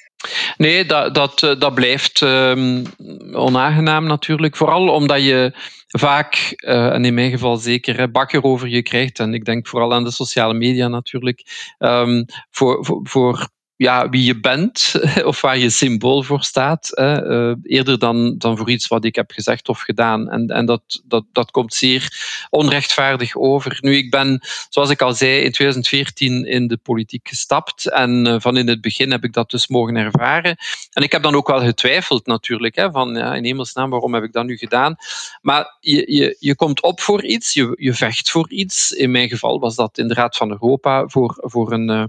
Nee, 0.57 0.85
dat, 0.85 1.15
dat, 1.15 1.43
eh, 1.43 1.61
dat 1.61 1.75
blijft 1.75 2.21
um, 2.21 2.85
onaangenaam 3.33 4.07
natuurlijk. 4.07 4.57
Vooral 4.57 4.89
omdat 4.89 5.23
je 5.25 5.55
vaak, 5.87 6.53
uh, 6.57 6.95
en 6.95 7.05
in 7.05 7.15
mijn 7.15 7.31
geval 7.31 7.57
zeker, 7.57 8.11
bakker 8.11 8.43
over 8.43 8.69
je 8.69 8.83
krijgt. 8.83 9.19
En 9.19 9.35
ik 9.35 9.45
denk 9.45 9.69
vooral 9.69 9.95
aan 9.95 10.05
de 10.05 10.11
sociale 10.11 10.55
media 10.55 10.89
natuurlijk. 10.89 11.43
Um, 11.79 12.25
voor, 12.51 12.85
voor, 12.85 13.01
voor 13.03 13.49
ja, 13.81 14.09
wie 14.09 14.25
je 14.25 14.41
bent 14.41 14.95
of 15.31 15.41
waar 15.41 15.59
je 15.59 15.71
symbool 15.71 16.23
voor 16.23 16.43
staat, 16.43 16.91
uh, 16.99 17.53
eerder 17.63 17.99
dan, 17.99 18.35
dan 18.39 18.57
voor 18.57 18.71
iets 18.71 18.87
wat 18.87 19.05
ik 19.05 19.15
heb 19.15 19.31
gezegd 19.31 19.69
of 19.69 19.81
gedaan. 19.81 20.31
En, 20.31 20.49
en 20.49 20.67
dat, 20.67 20.83
dat, 21.05 21.25
dat 21.33 21.51
komt 21.51 21.75
zeer 21.75 22.09
onrechtvaardig 22.51 23.37
over. 23.37 23.79
Nu, 23.81 23.97
ik 23.97 24.11
ben, 24.11 24.41
zoals 24.69 24.91
ik 24.91 25.03
al 25.03 25.13
zei, 25.13 25.41
in 25.41 25.53
2014 25.53 26.47
in 26.47 26.67
de 26.67 26.77
politiek 26.77 27.29
gestapt 27.29 27.91
en 27.91 28.27
uh, 28.27 28.35
van 28.39 28.57
in 28.57 28.69
het 28.69 28.81
begin 28.81 29.11
heb 29.11 29.25
ik 29.25 29.33
dat 29.33 29.51
dus 29.51 29.69
mogen 29.69 29.97
ervaren. 29.97 30.57
En 30.93 31.03
ik 31.03 31.13
heb 31.13 31.23
dan 31.23 31.35
ook 31.35 31.49
wel 31.49 31.61
getwijfeld 31.61 32.27
natuurlijk, 32.27 32.77
hè, 32.77 32.91
van 32.91 33.15
ja, 33.15 33.35
in 33.35 33.45
hemelsnaam, 33.45 33.91
waarom 33.91 34.15
heb 34.15 34.23
ik 34.23 34.33
dat 34.33 34.45
nu 34.45 34.57
gedaan? 34.57 34.97
Maar 35.43 35.77
je, 35.81 36.13
je, 36.15 36.37
je 36.39 36.55
komt 36.55 36.83
op 36.83 37.01
voor 37.01 37.25
iets, 37.25 37.53
je, 37.53 37.73
je 37.77 37.95
vecht 37.95 38.31
voor 38.31 38.51
iets. 38.51 38.91
In 38.91 39.11
mijn 39.11 39.29
geval 39.29 39.61
was 39.61 39.75
dat 39.75 39.99
in 39.99 40.09
de 40.09 40.15
Raad 40.15 40.37
van 40.37 40.51
Europa 40.51 41.07
voor, 41.07 41.35
voor 41.37 41.73
een, 41.73 41.91
uh, 41.91 42.05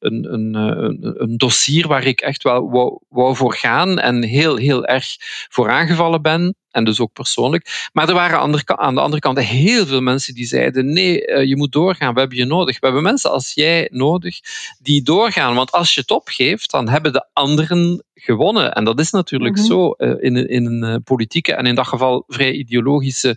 een, 0.00 0.32
een, 0.32 0.54
een 0.54 1.13
een 1.16 1.36
dossier 1.36 1.86
waar 1.86 2.04
ik 2.04 2.20
echt 2.20 2.42
wel 2.42 2.70
wou, 2.70 2.98
wou 3.08 3.36
voor 3.36 3.54
gaan 3.54 3.98
en 3.98 4.22
heel, 4.22 4.56
heel 4.56 4.84
erg 4.84 5.06
voor 5.48 5.70
aangevallen 5.70 6.22
ben. 6.22 6.54
En 6.70 6.84
dus 6.84 7.00
ook 7.00 7.12
persoonlijk. 7.12 7.88
Maar 7.92 8.08
er 8.08 8.14
waren 8.14 8.38
aan 8.64 8.94
de 8.94 9.00
andere 9.00 9.20
kant 9.20 9.38
heel 9.38 9.86
veel 9.86 10.00
mensen 10.00 10.34
die 10.34 10.46
zeiden: 10.46 10.92
nee, 10.92 11.26
eh, 11.26 11.48
je 11.48 11.56
moet 11.56 11.72
doorgaan, 11.72 12.14
we 12.14 12.20
hebben 12.20 12.38
je 12.38 12.44
nodig. 12.44 12.80
We 12.80 12.86
hebben 12.86 13.02
mensen 13.02 13.30
als 13.30 13.52
jij 13.54 13.88
nodig 13.92 14.40
die 14.78 15.02
doorgaan. 15.02 15.54
Want 15.54 15.72
als 15.72 15.94
je 15.94 16.00
het 16.00 16.10
opgeeft, 16.10 16.70
dan 16.70 16.88
hebben 16.88 17.12
de 17.12 17.26
anderen 17.32 18.04
gewonnen. 18.14 18.72
En 18.72 18.84
dat 18.84 19.00
is 19.00 19.10
natuurlijk 19.10 19.56
mhm. 19.56 19.64
zo 19.64 19.94
uh, 19.98 20.14
in, 20.18 20.48
in 20.48 20.66
een 20.66 20.84
uh, 20.84 20.96
politieke 21.04 21.54
en 21.54 21.66
in 21.66 21.74
dat 21.74 21.86
geval 21.86 22.24
vrij 22.26 22.52
ideologische 22.52 23.36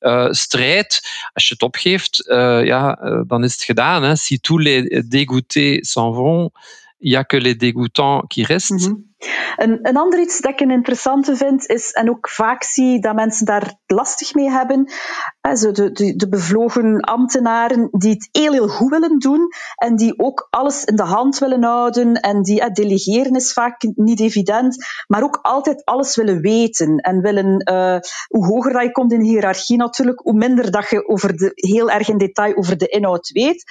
uh, 0.00 0.26
strijd. 0.30 1.00
Als 1.32 1.48
je 1.48 1.54
het 1.54 1.62
opgeeft, 1.62 2.24
uh, 2.28 2.64
ja, 2.64 2.98
uh, 3.02 3.20
dan 3.26 3.44
is 3.44 3.52
het 3.52 3.62
gedaan. 3.62 4.02
Hè. 4.02 4.16
Si 4.16 4.40
tous 4.40 4.62
les 4.62 5.02
dégoûtés 5.08 5.78
s'en 5.82 6.12
vont, 6.12 6.52
il 7.00 7.10
n'y 7.10 7.16
a 7.16 7.24
que 7.24 7.36
les 7.36 7.54
dégoûtants 7.54 8.22
qui 8.28 8.44
restent. 8.44 8.80
-hmm. 8.80 9.08
Een, 9.56 9.78
een 9.82 9.96
ander 9.96 10.20
iets 10.20 10.40
dat 10.40 10.52
ik 10.52 10.60
een 10.60 10.70
interessante 10.70 11.36
vind, 11.36 11.66
is, 11.66 11.92
en 11.92 12.10
ook 12.10 12.28
vaak 12.28 12.62
zie 12.62 13.00
dat 13.00 13.14
mensen 13.14 13.46
daar 13.46 13.74
lastig 13.86 14.34
mee 14.34 14.50
hebben, 14.50 14.92
de, 15.40 15.90
de, 15.92 16.16
de 16.16 16.28
bevlogen 16.28 17.00
ambtenaren 17.00 17.88
die 17.90 18.10
het 18.10 18.28
heel, 18.32 18.52
heel 18.52 18.68
goed 18.68 18.90
willen 18.90 19.18
doen 19.18 19.48
en 19.74 19.96
die 19.96 20.18
ook 20.18 20.46
alles 20.50 20.84
in 20.84 20.96
de 20.96 21.02
hand 21.02 21.38
willen 21.38 21.62
houden 21.62 22.14
en 22.14 22.42
die 22.42 22.60
uh, 22.60 22.70
delegeren 22.72 23.34
is 23.34 23.52
vaak 23.52 23.82
niet 23.94 24.20
evident, 24.20 24.76
maar 25.06 25.22
ook 25.22 25.38
altijd 25.42 25.84
alles 25.84 26.16
willen 26.16 26.40
weten 26.40 26.96
en 26.96 27.20
willen, 27.20 27.70
uh, 27.70 27.98
hoe 28.28 28.46
hoger 28.46 28.72
dat 28.72 28.82
je 28.82 28.92
komt 28.92 29.12
in 29.12 29.18
de 29.18 29.24
hiërarchie 29.24 29.76
natuurlijk, 29.76 30.20
hoe 30.20 30.32
minder 30.32 30.70
dat 30.70 30.90
je 30.90 31.08
over 31.08 31.36
de, 31.36 31.50
heel 31.54 31.90
erg 31.90 32.08
in 32.08 32.18
detail 32.18 32.56
over 32.56 32.78
de 32.78 32.86
inhoud 32.86 33.28
weet. 33.28 33.64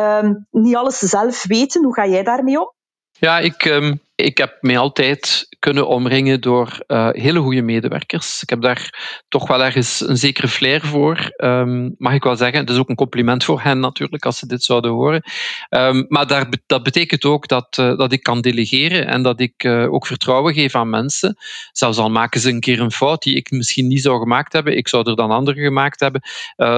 Um, 0.00 0.46
niet 0.50 0.76
alles 0.76 0.98
zelf 0.98 1.44
weten, 1.46 1.84
hoe 1.84 1.94
ga 1.94 2.06
jij 2.06 2.22
daarmee 2.22 2.60
om? 2.60 2.73
Ja, 3.18 3.38
ik, 3.38 3.64
um, 3.64 4.00
ik 4.14 4.38
heb 4.38 4.56
mij 4.60 4.78
altijd 4.78 5.46
kunnen 5.58 5.88
omringen 5.88 6.40
door 6.40 6.84
uh, 6.86 7.08
hele 7.12 7.40
goede 7.40 7.62
medewerkers. 7.62 8.42
Ik 8.42 8.50
heb 8.50 8.60
daar 8.60 9.22
toch 9.28 9.48
wel 9.48 9.64
ergens 9.64 10.08
een 10.08 10.16
zekere 10.16 10.48
flair 10.48 10.80
voor, 10.80 11.32
um, 11.36 11.94
mag 11.98 12.12
ik 12.12 12.22
wel 12.22 12.36
zeggen. 12.36 12.58
Het 12.58 12.70
is 12.70 12.76
ook 12.76 12.88
een 12.88 12.94
compliment 12.94 13.44
voor 13.44 13.60
hen 13.60 13.80
natuurlijk, 13.80 14.24
als 14.24 14.38
ze 14.38 14.46
dit 14.46 14.64
zouden 14.64 14.90
horen. 14.90 15.22
Um, 15.70 16.04
maar 16.08 16.26
daar, 16.26 16.48
dat 16.66 16.82
betekent 16.82 17.24
ook 17.24 17.48
dat, 17.48 17.76
uh, 17.80 17.96
dat 17.96 18.12
ik 18.12 18.22
kan 18.22 18.40
delegeren 18.40 19.06
en 19.06 19.22
dat 19.22 19.40
ik 19.40 19.64
uh, 19.64 19.92
ook 19.92 20.06
vertrouwen 20.06 20.54
geef 20.54 20.74
aan 20.74 20.90
mensen. 20.90 21.36
Zelfs 21.72 21.98
al 21.98 22.10
maken 22.10 22.40
ze 22.40 22.50
een 22.50 22.60
keer 22.60 22.80
een 22.80 22.92
fout 22.92 23.22
die 23.22 23.36
ik 23.36 23.50
misschien 23.50 23.86
niet 23.86 24.02
zou 24.02 24.18
gemaakt 24.18 24.52
hebben, 24.52 24.76
ik 24.76 24.88
zou 24.88 25.10
er 25.10 25.16
dan 25.16 25.30
anderen 25.30 25.62
gemaakt 25.62 26.00
hebben. 26.00 26.20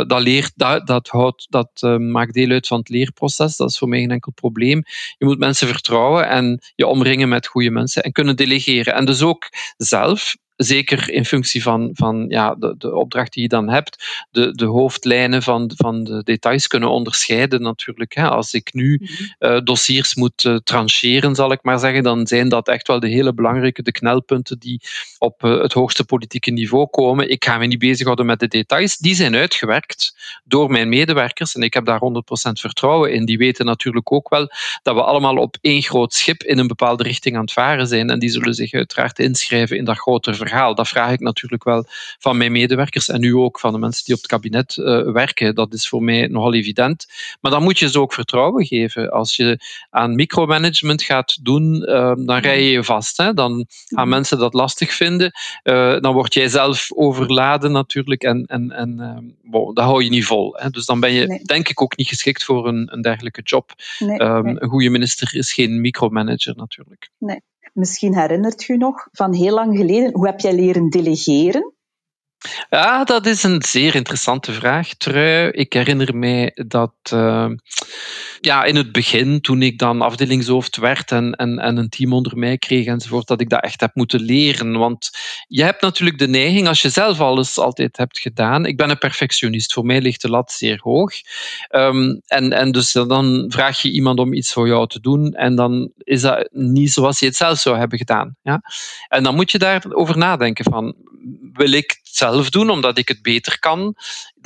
dat, 0.08 0.20
leert, 0.20 0.52
dat, 0.54 0.86
dat, 0.86 1.08
houdt, 1.08 1.46
dat 1.50 1.98
maakt 1.98 2.34
deel 2.34 2.50
uit 2.50 2.66
van 2.66 2.78
het 2.78 2.88
leerproces. 2.88 3.56
Dat 3.56 3.70
is 3.70 3.78
voor 3.78 3.88
mij 3.88 3.98
geen 3.98 4.10
enkel 4.10 4.32
probleem. 4.32 4.82
Je 5.18 5.24
moet 5.24 5.38
mensen 5.38 5.68
vertrouwen 5.68 6.28
en 6.28 6.60
je 6.74 6.86
omringen 6.86 7.25
met 7.28 7.46
goede 7.46 7.70
mensen 7.70 8.02
en 8.02 8.12
kunnen 8.12 8.36
delegeren. 8.36 8.94
En 8.94 9.04
dus 9.04 9.22
ook 9.22 9.48
zelf 9.76 10.36
zeker 10.56 11.10
in 11.10 11.24
functie 11.24 11.62
van, 11.62 11.90
van 11.92 12.24
ja, 12.28 12.54
de, 12.54 12.74
de 12.78 12.94
opdracht 12.94 13.32
die 13.32 13.42
je 13.42 13.48
dan 13.48 13.68
hebt, 13.68 14.24
de, 14.30 14.54
de 14.54 14.64
hoofdlijnen 14.64 15.42
van, 15.42 15.70
van 15.76 16.04
de 16.04 16.22
details 16.22 16.66
kunnen 16.66 16.90
onderscheiden 16.90 17.62
natuurlijk. 17.62 18.14
Hè. 18.14 18.28
Als 18.28 18.54
ik 18.54 18.72
nu 18.72 19.00
uh, 19.38 19.60
dossiers 19.64 20.14
moet 20.14 20.44
uh, 20.44 20.56
trancheren, 20.56 21.34
zal 21.34 21.52
ik 21.52 21.62
maar 21.62 21.78
zeggen, 21.78 22.02
dan 22.02 22.26
zijn 22.26 22.48
dat 22.48 22.68
echt 22.68 22.86
wel 22.86 23.00
de 23.00 23.08
hele 23.08 23.34
belangrijke, 23.34 23.82
de 23.82 23.92
knelpunten 23.92 24.58
die 24.58 24.80
op 25.18 25.44
uh, 25.44 25.62
het 25.62 25.72
hoogste 25.72 26.04
politieke 26.04 26.50
niveau 26.50 26.86
komen. 26.86 27.30
Ik 27.30 27.44
ga 27.44 27.58
me 27.58 27.66
niet 27.66 27.78
bezighouden 27.78 28.26
met 28.26 28.40
de 28.40 28.48
details. 28.48 28.96
Die 28.96 29.14
zijn 29.14 29.34
uitgewerkt 29.34 30.16
door 30.44 30.70
mijn 30.70 30.88
medewerkers 30.88 31.54
en 31.54 31.62
ik 31.62 31.74
heb 31.74 31.84
daar 31.84 32.00
100% 32.00 32.02
vertrouwen 32.52 33.12
in. 33.12 33.24
Die 33.24 33.38
weten 33.38 33.66
natuurlijk 33.66 34.12
ook 34.12 34.28
wel 34.28 34.48
dat 34.82 34.94
we 34.94 35.02
allemaal 35.02 35.36
op 35.36 35.56
één 35.60 35.82
groot 35.82 36.14
schip 36.14 36.42
in 36.42 36.58
een 36.58 36.66
bepaalde 36.66 37.02
richting 37.02 37.36
aan 37.36 37.40
het 37.40 37.52
varen 37.52 37.86
zijn 37.86 38.10
en 38.10 38.18
die 38.18 38.28
zullen 38.28 38.54
zich 38.54 38.72
uiteraard 38.72 39.18
inschrijven 39.18 39.76
in 39.76 39.84
dat 39.84 39.98
grotere 39.98 40.36
verhaal. 40.48 40.74
Dat 40.74 40.88
vraag 40.88 41.12
ik 41.12 41.20
natuurlijk 41.20 41.64
wel 41.64 41.84
van 42.18 42.36
mijn 42.36 42.52
medewerkers 42.52 43.08
en 43.08 43.20
nu 43.20 43.34
ook 43.34 43.60
van 43.60 43.72
de 43.72 43.78
mensen 43.78 44.04
die 44.04 44.14
op 44.14 44.20
het 44.20 44.30
kabinet 44.30 44.76
uh, 44.76 45.12
werken. 45.12 45.54
Dat 45.54 45.72
is 45.72 45.88
voor 45.88 46.02
mij 46.02 46.26
nogal 46.26 46.54
evident. 46.54 47.06
Maar 47.40 47.50
dan 47.50 47.62
moet 47.62 47.78
je 47.78 47.88
ze 47.88 48.00
ook 48.00 48.12
vertrouwen 48.12 48.66
geven. 48.66 49.10
Als 49.10 49.36
je 49.36 49.58
aan 49.90 50.14
micromanagement 50.14 51.02
gaat 51.02 51.44
doen, 51.44 51.82
uh, 51.88 52.12
dan 52.16 52.36
rij 52.36 52.62
je 52.62 52.70
je 52.70 52.84
vast. 52.84 53.16
Hè? 53.16 53.34
Dan 53.34 53.66
gaan 53.84 54.00
mhm. 54.00 54.08
mensen 54.08 54.38
dat 54.38 54.54
lastig 54.54 54.92
vinden. 54.92 55.32
Uh, 55.64 56.00
dan 56.00 56.14
word 56.14 56.34
jij 56.34 56.48
zelf 56.48 56.92
overladen 56.94 57.72
natuurlijk 57.72 58.22
en, 58.22 58.44
en, 58.46 58.70
en 58.70 59.36
bon, 59.42 59.74
dat 59.74 59.84
hou 59.84 60.04
je 60.04 60.10
niet 60.10 60.24
vol. 60.24 60.56
Hè? 60.56 60.70
Dus 60.70 60.86
dan 60.86 61.00
ben 61.00 61.12
je 61.12 61.26
nee. 61.26 61.44
denk 61.44 61.68
ik 61.68 61.82
ook 61.82 61.96
niet 61.96 62.08
geschikt 62.08 62.44
voor 62.44 62.68
een, 62.68 62.88
een 62.92 63.02
dergelijke 63.02 63.42
job. 63.42 63.72
Nee, 63.98 64.20
um, 64.20 64.44
nee. 64.44 64.56
Een 64.58 64.68
goede 64.68 64.90
minister 64.90 65.34
is 65.34 65.52
geen 65.52 65.80
micromanager 65.80 66.56
natuurlijk. 66.56 67.10
Nee. 67.18 67.40
Misschien 67.76 68.18
herinnert 68.18 68.68
u 68.68 68.76
nog 68.76 69.08
van 69.12 69.34
heel 69.34 69.54
lang 69.54 69.76
geleden, 69.76 70.12
hoe 70.12 70.26
heb 70.26 70.40
jij 70.40 70.54
leren 70.54 70.88
delegeren? 70.88 71.74
Ja, 72.68 73.04
dat 73.04 73.26
is 73.26 73.42
een 73.42 73.62
zeer 73.62 73.94
interessante 73.94 74.52
vraag, 74.52 74.94
Trui. 74.94 75.50
Ik 75.50 75.72
herinner 75.72 76.16
mij 76.16 76.52
dat 76.54 76.94
uh, 77.12 77.50
ja, 78.40 78.64
in 78.64 78.76
het 78.76 78.92
begin, 78.92 79.40
toen 79.40 79.62
ik 79.62 79.78
dan 79.78 80.02
afdelingshoofd 80.02 80.76
werd 80.76 81.10
en, 81.12 81.32
en, 81.32 81.58
en 81.58 81.76
een 81.76 81.88
team 81.88 82.12
onder 82.12 82.38
mij 82.38 82.58
kreeg 82.58 82.86
enzovoort, 82.86 83.26
dat 83.26 83.40
ik 83.40 83.48
dat 83.48 83.62
echt 83.62 83.80
heb 83.80 83.94
moeten 83.94 84.20
leren. 84.20 84.78
Want 84.78 85.10
je 85.48 85.62
hebt 85.62 85.82
natuurlijk 85.82 86.18
de 86.18 86.28
neiging, 86.28 86.68
als 86.68 86.82
je 86.82 86.88
zelf 86.88 87.20
alles 87.20 87.58
altijd 87.58 87.96
hebt 87.96 88.18
gedaan. 88.18 88.66
Ik 88.66 88.76
ben 88.76 88.90
een 88.90 88.98
perfectionist, 88.98 89.72
voor 89.72 89.84
mij 89.84 90.00
ligt 90.00 90.22
de 90.22 90.30
lat 90.30 90.52
zeer 90.52 90.80
hoog. 90.82 91.12
Um, 91.70 92.20
en, 92.26 92.52
en 92.52 92.72
dus 92.72 92.92
dan 92.92 93.44
vraag 93.48 93.82
je 93.82 93.90
iemand 93.90 94.18
om 94.18 94.32
iets 94.32 94.52
voor 94.52 94.66
jou 94.66 94.88
te 94.88 95.00
doen 95.00 95.32
en 95.32 95.54
dan 95.54 95.90
is 95.98 96.20
dat 96.20 96.48
niet 96.52 96.92
zoals 96.92 97.18
je 97.18 97.26
het 97.26 97.36
zelf 97.36 97.58
zou 97.58 97.78
hebben 97.78 97.98
gedaan. 97.98 98.36
Ja? 98.42 98.60
En 99.08 99.22
dan 99.22 99.34
moet 99.34 99.50
je 99.50 99.58
daarover 99.58 100.18
nadenken 100.18 100.64
van, 100.64 100.94
wil 101.56 101.72
ik 101.72 102.00
het 102.02 102.16
zelf 102.16 102.50
doen 102.50 102.70
omdat 102.70 102.98
ik 102.98 103.08
het 103.08 103.22
beter 103.22 103.58
kan? 103.58 103.96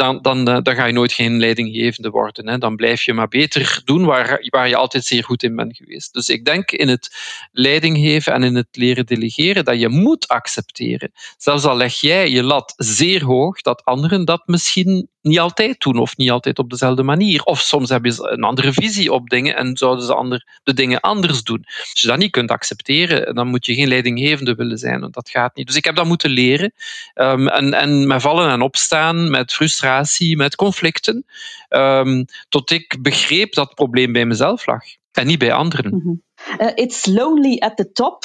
dan, 0.01 0.23
dan, 0.23 0.49
eh, 0.49 0.63
dan 0.63 0.75
ga 0.75 0.85
je 0.85 0.93
nooit 0.93 1.13
geen 1.13 1.39
leidinggevende 1.39 2.11
worden. 2.11 2.49
Hè. 2.49 2.59
Dan 2.59 2.77
blijf 2.77 3.03
je 3.03 3.13
maar 3.13 3.29
beter 3.29 3.81
doen 3.85 4.05
waar, 4.05 4.47
waar 4.49 4.69
je 4.69 4.77
altijd 4.77 5.05
zeer 5.05 5.25
goed 5.25 5.43
in 5.43 5.57
bent 5.57 5.77
geweest. 5.77 6.13
Dus 6.13 6.29
ik 6.29 6.45
denk 6.45 6.71
in 6.71 6.89
het 6.89 7.17
leidinggeven 7.53 8.33
en 8.33 8.43
in 8.43 8.55
het 8.55 8.69
leren 8.71 9.07
delegeren 9.07 9.65
dat 9.65 9.81
je 9.81 9.89
moet 9.89 10.29
accepteren. 10.29 11.13
Zelfs 11.37 11.65
al 11.65 11.77
leg 11.77 11.95
jij 11.95 12.31
je 12.31 12.43
lat 12.43 12.73
zeer 12.77 13.25
hoog, 13.25 13.61
dat 13.61 13.85
anderen 13.85 14.25
dat 14.25 14.43
misschien 14.47 15.09
niet 15.23 15.39
altijd 15.39 15.81
doen 15.81 15.99
of 15.99 16.17
niet 16.17 16.31
altijd 16.31 16.59
op 16.59 16.71
dezelfde 16.71 17.03
manier. 17.03 17.43
Of 17.43 17.61
soms 17.61 17.89
hebben 17.89 18.13
ze 18.13 18.29
een 18.29 18.43
andere 18.43 18.73
visie 18.73 19.13
op 19.13 19.29
dingen 19.29 19.57
en 19.57 19.77
zouden 19.77 20.05
ze 20.05 20.15
ander, 20.15 20.47
de 20.63 20.75
dingen 20.75 21.01
anders 21.01 21.43
doen. 21.43 21.65
Als 21.67 22.01
je 22.01 22.07
dat 22.07 22.19
niet 22.19 22.31
kunt 22.31 22.51
accepteren, 22.51 23.35
dan 23.35 23.47
moet 23.47 23.67
je 23.67 23.75
geen 23.75 23.89
leidinggevende 23.89 24.55
willen 24.55 24.79
zijn, 24.79 25.01
want 25.01 25.15
dat 25.15 25.31
gaat 25.31 25.57
niet. 25.57 25.67
Dus 25.67 25.77
ik 25.77 25.85
heb 25.85 25.95
dat 25.97 26.07
moeten 26.07 26.31
leren. 26.31 26.73
Um, 27.15 27.49
en, 27.49 27.75
en 27.75 28.07
met 28.07 28.23
vallen 28.23 28.51
en 28.51 28.61
opstaan, 28.61 29.31
met 29.31 29.53
frustratie 29.53 30.37
met 30.37 30.57
conflicten, 30.57 31.25
um, 31.69 32.25
tot 32.49 32.71
ik 32.71 32.97
begreep 33.01 33.55
dat 33.55 33.67
het 33.67 33.75
probleem 33.75 34.13
bij 34.13 34.27
mezelf 34.27 34.67
lag 34.67 34.83
en 35.13 35.27
niet 35.27 35.39
bij 35.39 35.53
anderen. 35.53 35.95
Mm 35.95 36.01
-hmm. 36.01 36.23
uh, 36.61 36.73
it's 36.75 37.07
lonely 37.07 37.59
at 37.59 37.77
the 37.77 37.93
top. 37.93 38.25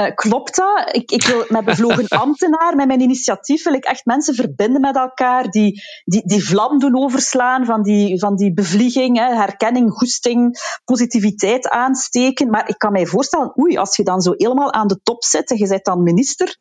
Uh, 0.00 0.14
klopt 0.14 0.56
dat? 0.56 0.94
Ik, 0.94 1.10
ik 1.10 1.26
wil 1.26 1.44
met 1.48 1.64
bevlogen 1.64 2.08
ambtenaar, 2.24 2.76
met 2.76 2.86
mijn 2.86 3.00
initiatief, 3.00 3.64
wil 3.64 3.74
ik 3.74 3.84
echt 3.84 4.04
mensen 4.04 4.34
verbinden 4.34 4.80
met 4.80 4.96
elkaar 4.96 5.50
die, 5.50 5.82
die, 6.04 6.26
die 6.26 6.44
vlam 6.44 6.78
doen 6.78 6.96
overslaan 6.96 7.64
van 7.64 7.82
die, 7.82 8.18
van 8.18 8.36
die 8.36 8.52
bevlieging, 8.52 9.18
hè, 9.18 9.34
herkenning, 9.34 9.90
goesting, 9.90 10.56
positiviteit 10.84 11.68
aansteken. 11.68 12.50
Maar 12.50 12.68
ik 12.68 12.78
kan 12.78 12.92
mij 12.92 13.06
voorstellen, 13.06 13.58
oei, 13.60 13.76
als 13.76 13.96
je 13.96 14.02
dan 14.02 14.20
zo 14.20 14.32
helemaal 14.36 14.72
aan 14.72 14.86
de 14.86 15.00
top 15.02 15.24
zit 15.24 15.50
en 15.50 15.58
je 15.58 15.68
bent 15.68 15.84
dan 15.84 16.02
minister, 16.02 16.56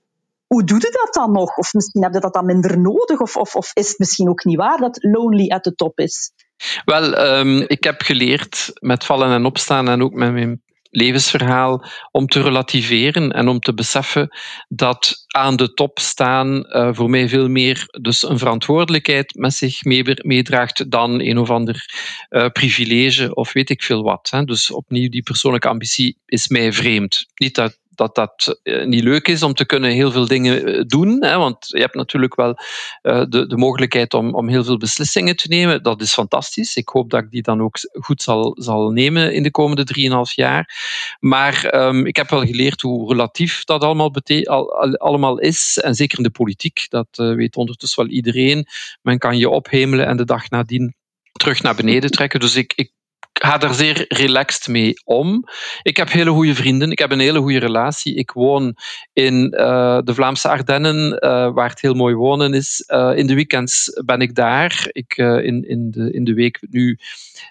hoe 0.47 0.63
doe 0.63 0.79
je 0.79 0.99
dat 1.03 1.13
dan 1.13 1.31
nog? 1.31 1.57
Of 1.57 1.73
misschien 1.73 2.03
heb 2.03 2.13
je 2.13 2.19
dat 2.19 2.33
dan 2.33 2.45
minder 2.45 2.79
nodig? 2.79 3.19
Of, 3.19 3.37
of, 3.37 3.55
of 3.55 3.71
is 3.73 3.87
het 3.87 3.99
misschien 3.99 4.29
ook 4.29 4.43
niet 4.43 4.57
waar 4.57 4.77
dat 4.77 4.97
lonely 5.01 5.47
at 5.47 5.63
the 5.63 5.75
top 5.75 5.99
is? 5.99 6.31
Wel, 6.85 7.37
um, 7.37 7.61
ik 7.67 7.83
heb 7.83 8.01
geleerd 8.01 8.71
met 8.79 9.05
vallen 9.05 9.31
en 9.31 9.45
opstaan 9.45 9.89
en 9.89 10.03
ook 10.03 10.13
met 10.13 10.31
mijn 10.31 10.61
levensverhaal 10.95 11.86
om 12.12 12.27
te 12.27 12.41
relativeren 12.41 13.32
en 13.32 13.47
om 13.47 13.60
te 13.60 13.73
beseffen 13.73 14.38
dat 14.67 15.25
aan 15.27 15.56
de 15.56 15.73
top 15.73 15.99
staan 15.99 16.65
uh, 16.67 16.89
voor 16.91 17.10
mij 17.10 17.29
veel 17.29 17.49
meer 17.49 17.86
dus 18.01 18.29
een 18.29 18.38
verantwoordelijkheid 18.38 19.36
met 19.36 19.53
zich 19.53 19.84
meedraagt 20.23 20.91
dan 20.91 21.19
een 21.19 21.38
of 21.38 21.49
ander 21.49 21.86
uh, 22.29 22.47
privilege 22.47 23.36
of 23.36 23.53
weet 23.53 23.69
ik 23.69 23.84
veel 23.84 24.03
wat. 24.03 24.27
Hè. 24.32 24.43
Dus 24.43 24.71
opnieuw, 24.71 25.10
die 25.10 25.23
persoonlijke 25.23 25.67
ambitie 25.67 26.17
is 26.25 26.47
mij 26.47 26.73
vreemd. 26.73 27.25
Niet 27.36 27.56
dat 27.56 27.79
dat 27.95 28.15
dat 28.15 28.60
eh, 28.63 28.86
niet 28.86 29.03
leuk 29.03 29.27
is 29.27 29.43
om 29.43 29.53
te 29.53 29.65
kunnen 29.65 29.91
heel 29.91 30.12
veel 30.12 30.27
dingen 30.27 30.65
eh, 30.65 30.84
doen. 30.88 31.23
Hè, 31.23 31.38
want 31.38 31.67
je 31.67 31.79
hebt 31.79 31.95
natuurlijk 31.95 32.36
wel 32.36 32.58
uh, 33.03 33.23
de, 33.29 33.47
de 33.47 33.58
mogelijkheid 33.58 34.13
om, 34.13 34.36
om 34.36 34.47
heel 34.47 34.63
veel 34.63 34.77
beslissingen 34.77 35.36
te 35.36 35.47
nemen. 35.47 35.84
Dat 35.84 36.01
is 36.01 36.13
fantastisch. 36.13 36.75
Ik 36.75 36.89
hoop 36.89 37.10
dat 37.10 37.23
ik 37.23 37.32
die 37.32 37.41
dan 37.41 37.62
ook 37.62 37.77
goed 37.91 38.21
zal, 38.21 38.56
zal 38.60 38.91
nemen 38.91 39.34
in 39.34 39.43
de 39.43 39.51
komende 39.51 39.86
3,5 40.29 40.34
jaar. 40.36 40.75
Maar 41.19 41.75
um, 41.75 42.06
ik 42.06 42.15
heb 42.15 42.29
wel 42.29 42.45
geleerd 42.45 42.82
hoe 42.82 43.10
relatief 43.10 43.63
dat 43.63 43.84
allemaal, 43.84 44.12
al, 44.43 44.73
al, 44.73 44.97
allemaal 44.97 45.39
is. 45.39 45.77
En 45.77 45.95
zeker 45.95 46.17
in 46.17 46.23
de 46.23 46.29
politiek, 46.29 46.86
dat 46.89 47.08
weet 47.12 47.56
ondertussen 47.56 48.03
wel 48.03 48.13
iedereen. 48.13 48.67
Men 49.01 49.17
kan 49.17 49.38
je 49.38 49.49
ophemelen 49.49 50.06
en 50.06 50.17
de 50.17 50.25
dag 50.25 50.49
nadien 50.49 50.95
terug 51.32 51.62
naar 51.62 51.75
beneden 51.75 52.12
trekken. 52.12 52.39
Dus 52.39 52.56
ik, 52.56 52.73
ik 52.75 52.91
ga 53.45 53.58
daar 53.58 53.73
zeer 53.73 54.06
relaxed 54.08 54.67
mee 54.67 54.93
om. 55.03 55.43
Ik 55.82 55.97
heb 55.97 56.12
hele 56.12 56.32
goede 56.32 56.56
vrienden, 56.56 56.91
ik 56.91 56.99
heb 56.99 57.12
een 57.12 57.19
hele 57.19 57.39
goede 57.39 57.60
relatie. 57.60 58.15
Ik 58.15 58.32
woon 58.32 58.75
in 59.13 59.53
uh, 59.58 59.99
de 60.03 60.13
Vlaamse 60.13 60.49
Ardennen, 60.49 61.12
uh, 61.25 61.53
waar 61.53 61.69
het 61.69 61.82
heel 61.82 61.93
mooi 61.93 62.15
wonen 62.15 62.53
is. 62.53 62.84
Uh, 62.88 63.12
in 63.15 63.27
de 63.27 63.36
weekends 63.36 64.01
ben 64.06 64.19
ik 64.19 64.36
daar. 64.36 64.89
Ik, 64.91 65.17
in, 65.17 65.67
in, 65.67 65.91
de, 65.91 66.12
in 66.12 66.23
de 66.23 66.34
week 66.34 66.60
nu 66.69 66.99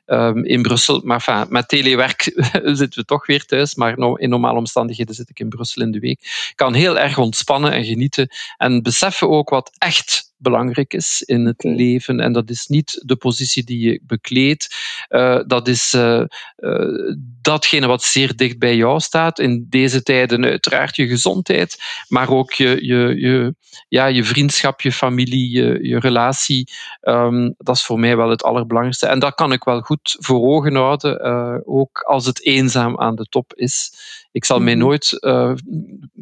um, 0.07 0.45
in 0.45 0.63
Brussel. 0.63 1.01
Maar 1.05 1.17
enfin, 1.17 1.47
met 1.49 1.69
telewerk 1.69 2.23
zitten 2.81 3.01
we 3.01 3.05
toch 3.05 3.27
weer 3.27 3.45
thuis, 3.45 3.75
maar 3.75 3.99
in 3.99 4.29
normale 4.29 4.59
omstandigheden 4.59 5.15
zit 5.15 5.31
ik 5.31 5.41
in 5.41 5.49
Brussel 5.49 5.83
in 5.83 5.91
de 5.91 5.99
week. 5.99 6.21
Ik 6.21 6.53
kan 6.55 6.75
heel 6.75 6.99
erg 6.99 7.19
ontspannen 7.19 7.73
en 7.73 7.85
genieten 7.85 8.29
en 8.57 8.83
beseffen 8.83 9.29
ook 9.29 9.51
wat 9.51 9.73
echt 9.79 10.32
belangrijk 10.43 10.95
is 10.95 11.23
in 11.27 11.47
het 11.47 11.65
leven. 11.65 12.21
En 12.21 12.33
dat 12.33 12.51
is 12.51 12.67
niet 12.67 13.03
de 13.05 13.17
positie 13.17 13.65
die 13.65 13.79
je 13.79 14.01
bekleedt. 14.07 14.75
Uh, 15.09 15.41
dat 15.47 15.69
is 15.69 15.93
uh, 15.95 16.25
uh, 16.57 17.15
datgene 17.43 17.87
wat 17.87 18.03
zeer 18.03 18.37
dicht 18.37 18.59
bij 18.59 18.77
jou 18.77 19.01
staat. 19.01 19.39
In 19.39 19.67
deze 19.69 20.03
tijden 20.03 20.45
uiteraard 20.45 20.97
je 20.97 21.07
gezondheid, 21.07 21.79
maar 22.09 22.31
ook 22.31 22.53
je, 22.53 22.87
je, 22.87 23.21
je, 23.21 23.55
ja, 23.89 24.07
je 24.07 24.25
vriendschap, 24.25 24.81
je 24.81 24.93
familie, 24.93 25.51
je, 25.51 25.79
je 25.83 25.99
relatie. 25.99 26.69
Um, 27.03 27.55
dat 27.59 27.77
is 27.77 27.85
voor 27.85 27.99
mij 27.99 28.17
wel 28.17 28.31
het 28.31 28.43
allerbelangrijkste. 28.43 29.07
En 29.07 29.19
dat 29.19 29.35
kan 29.35 29.53
ik 29.53 29.65
wel 29.65 29.81
goed 29.81 30.17
voor 30.19 30.41
ogen 30.41 30.75
houden, 30.75 31.67
ook 31.67 32.01
als 32.01 32.27
het 32.27 32.45
eenzaam 32.45 32.99
aan 32.99 33.15
de 33.15 33.27
top 33.29 33.55
is. 33.55 33.93
Ik 34.33 34.45
zal 34.45 34.61
mij 34.61 34.75
mhm. 34.75 34.85
nooit 34.85 35.19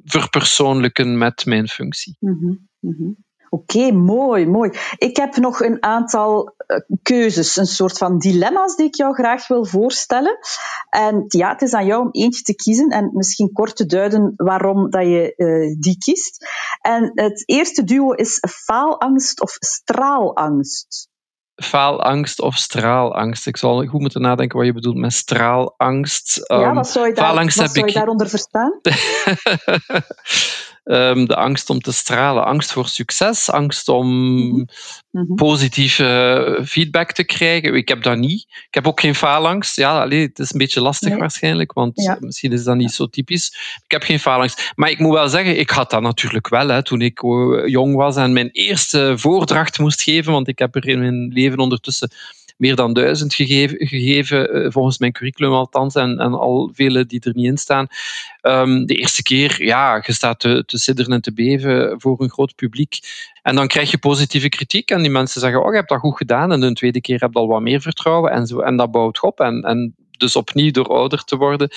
verpersoonlijken 0.05 1.19
met 1.19 1.47
mijn 1.47 1.69
functie. 1.69 2.17
Mm 2.19 2.39
-hmm. 2.41 2.69
Mm 2.81 2.95
-hmm. 2.99 3.17
Oké, 3.53 3.93
mooi, 3.93 4.47
mooi. 4.47 4.71
Ik 4.97 5.17
heb 5.17 5.37
nog 5.37 5.61
een 5.61 5.83
aantal 5.83 6.55
uh, 6.67 6.79
keuzes, 7.03 7.57
een 7.57 7.67
soort 7.67 7.99
van 7.99 8.19
dilemma's 8.19 8.77
die 8.77 8.87
ik 8.87 8.95
jou 8.95 9.15
graag 9.15 9.49
wil 9.49 9.65
voorstellen. 9.65 10.39
En 10.91 11.25
ja, 11.27 11.49
het 11.49 11.63
is 11.63 11.73
aan 11.73 11.87
jou 11.87 12.03
om 12.03 12.09
eentje 12.11 12.43
te 12.43 12.55
kiezen 12.55 12.89
en 12.89 13.11
misschien 13.13 13.53
kort 13.53 13.77
te 13.77 13.87
duiden 13.87 14.33
waarom 14.37 14.91
dat 14.91 15.03
je 15.03 15.33
uh, 15.37 15.77
die 15.81 15.99
kiest. 15.99 16.47
En 16.81 17.11
het 17.15 17.43
eerste 17.47 17.85
duo 17.85 18.13
is 18.13 18.43
faalangst 18.49 19.41
of 19.41 19.51
straalangst 19.59 21.09
faalangst 21.55 22.41
of 22.41 22.55
straalangst. 22.55 23.47
Ik 23.47 23.57
zal 23.57 23.87
goed 23.87 24.01
moeten 24.01 24.21
nadenken 24.21 24.59
wat 24.59 24.67
je 24.67 24.73
bedoelt 24.73 24.97
met 24.97 25.13
straalangst. 25.13 26.45
Ja, 26.47 26.69
um, 26.69 26.75
wat 26.75 26.89
zou 26.89 27.07
je, 27.07 27.15
daar, 27.15 27.35
wat 27.35 27.53
zou 27.53 27.69
je 27.73 27.87
ik... 27.87 27.95
daaronder 27.95 28.29
verstaan? 28.29 28.81
um, 30.85 31.27
de 31.27 31.37
angst 31.37 31.71
om 31.71 31.81
te 31.81 31.93
stralen, 31.93 32.45
angst 32.45 32.73
voor 32.73 32.89
succes, 32.89 33.51
angst 33.51 33.89
om 33.89 34.09
mm 34.09 34.67
-hmm. 35.11 35.35
positieve 35.35 36.63
feedback 36.67 37.13
te 37.13 37.25
krijgen. 37.25 37.75
Ik 37.75 37.89
heb 37.89 38.03
dat 38.03 38.19
niet. 38.19 38.41
Ik 38.41 38.75
heb 38.75 38.87
ook 38.87 39.01
geen 39.01 39.15
faalangst. 39.15 39.77
Ja, 39.77 40.01
allee, 40.01 40.27
het 40.27 40.39
is 40.39 40.53
een 40.53 40.59
beetje 40.59 40.81
lastig 40.81 41.09
nee. 41.09 41.19
waarschijnlijk, 41.19 41.73
want 41.73 42.03
ja. 42.03 42.17
misschien 42.21 42.53
is 42.53 42.65
dat 42.65 42.77
niet 42.77 42.93
zo 42.93 43.07
typisch. 43.07 43.79
Ik 43.85 43.91
heb 43.91 44.03
geen 44.03 44.21
faalangst. 44.21 44.73
Maar 44.75 44.91
ik 44.91 44.99
moet 44.99 45.13
wel 45.13 45.29
zeggen, 45.29 45.59
ik 45.59 45.71
had 45.71 45.91
dat 45.91 46.03
natuurlijk 46.03 46.49
wel 46.49 46.69
hè, 46.69 46.83
toen 46.83 47.01
ik 47.01 47.21
jong 47.67 47.95
was 47.95 48.17
en 48.17 48.33
mijn 48.33 48.51
eerste 48.51 49.13
voordracht 49.17 49.79
moest 49.79 50.03
geven, 50.03 50.33
want 50.33 50.49
ik 50.49 50.59
heb 50.59 50.75
er 50.75 50.89
in 50.89 50.99
mijn 50.99 51.29
leven 51.33 51.59
ondertussen 51.59 52.11
meer 52.61 52.77
dan 52.77 52.93
duizend 52.93 53.35
gegeven, 53.35 53.87
gegeven 53.87 54.73
volgens 54.73 54.99
mijn 54.99 55.13
curriculum 55.13 55.53
althans, 55.53 55.95
en, 55.95 56.19
en 56.19 56.33
al 56.33 56.71
vele 56.75 57.07
die 57.07 57.21
er 57.21 57.35
niet 57.35 57.47
in 57.47 57.59
staan. 57.59 57.87
Um, 58.43 58.87
de 58.87 58.95
eerste 58.95 59.23
keer, 59.23 59.65
ja, 59.65 60.03
je 60.07 60.13
staat 60.13 60.41
te, 60.41 60.65
te 60.67 60.79
sidderen 60.79 61.13
en 61.13 61.21
te 61.21 61.33
beven 61.33 62.01
voor 62.01 62.21
een 62.21 62.31
groot 62.31 62.55
publiek. 62.55 62.99
En 63.43 63.55
dan 63.55 63.67
krijg 63.67 63.91
je 63.91 63.99
positieve 63.99 64.49
kritiek 64.49 64.91
en 64.91 65.03
die 65.03 65.11
mensen 65.11 65.41
zeggen, 65.41 65.63
oh, 65.63 65.71
je 65.71 65.77
hebt 65.77 65.89
dat 65.89 65.99
goed 65.99 66.17
gedaan. 66.17 66.53
En 66.53 66.61
de 66.61 66.73
tweede 66.73 67.01
keer 67.01 67.21
heb 67.21 67.33
je 67.33 67.39
al 67.39 67.49
wat 67.49 67.61
meer 67.61 67.81
vertrouwen 67.81 68.33
en, 68.33 68.47
zo, 68.47 68.61
en 68.61 68.77
dat 68.77 68.91
bouwt 68.91 69.23
op. 69.23 69.41
En, 69.41 69.63
en 69.63 69.95
dus 70.21 70.37
opnieuw 70.37 70.71
door 70.71 70.89
ouder 70.89 71.25
te 71.25 71.37
worden. 71.37 71.71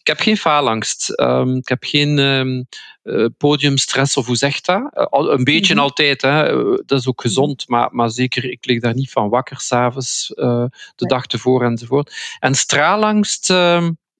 Ik 0.00 0.06
heb 0.06 0.20
geen 0.20 0.36
faalangst. 0.36 1.20
Um, 1.20 1.56
ik 1.56 1.68
heb 1.68 1.84
geen 1.84 2.18
um, 2.18 2.66
uh, 3.04 3.26
podiumstress 3.38 4.16
of 4.16 4.26
hoe 4.26 4.36
zegt 4.36 4.66
dat? 4.66 4.90
Uh, 4.94 5.06
een 5.08 5.44
beetje 5.44 5.72
mm 5.72 5.78
-hmm. 5.78 5.88
altijd, 5.88 6.22
hè. 6.22 6.56
Uh, 6.56 6.78
dat 6.86 6.98
is 6.98 7.08
ook 7.08 7.20
gezond, 7.20 7.68
maar, 7.68 7.88
maar 7.92 8.10
zeker, 8.10 8.50
ik 8.50 8.66
lig 8.66 8.80
daar 8.80 8.94
niet 8.94 9.10
van 9.10 9.28
wakker 9.28 9.60
s'avonds, 9.60 10.32
de 10.34 10.70
nee. 10.96 11.08
dag 11.08 11.26
tevoren 11.26 11.70
enzovoort. 11.70 12.36
En 12.38 12.54
straalangst. 12.54 13.52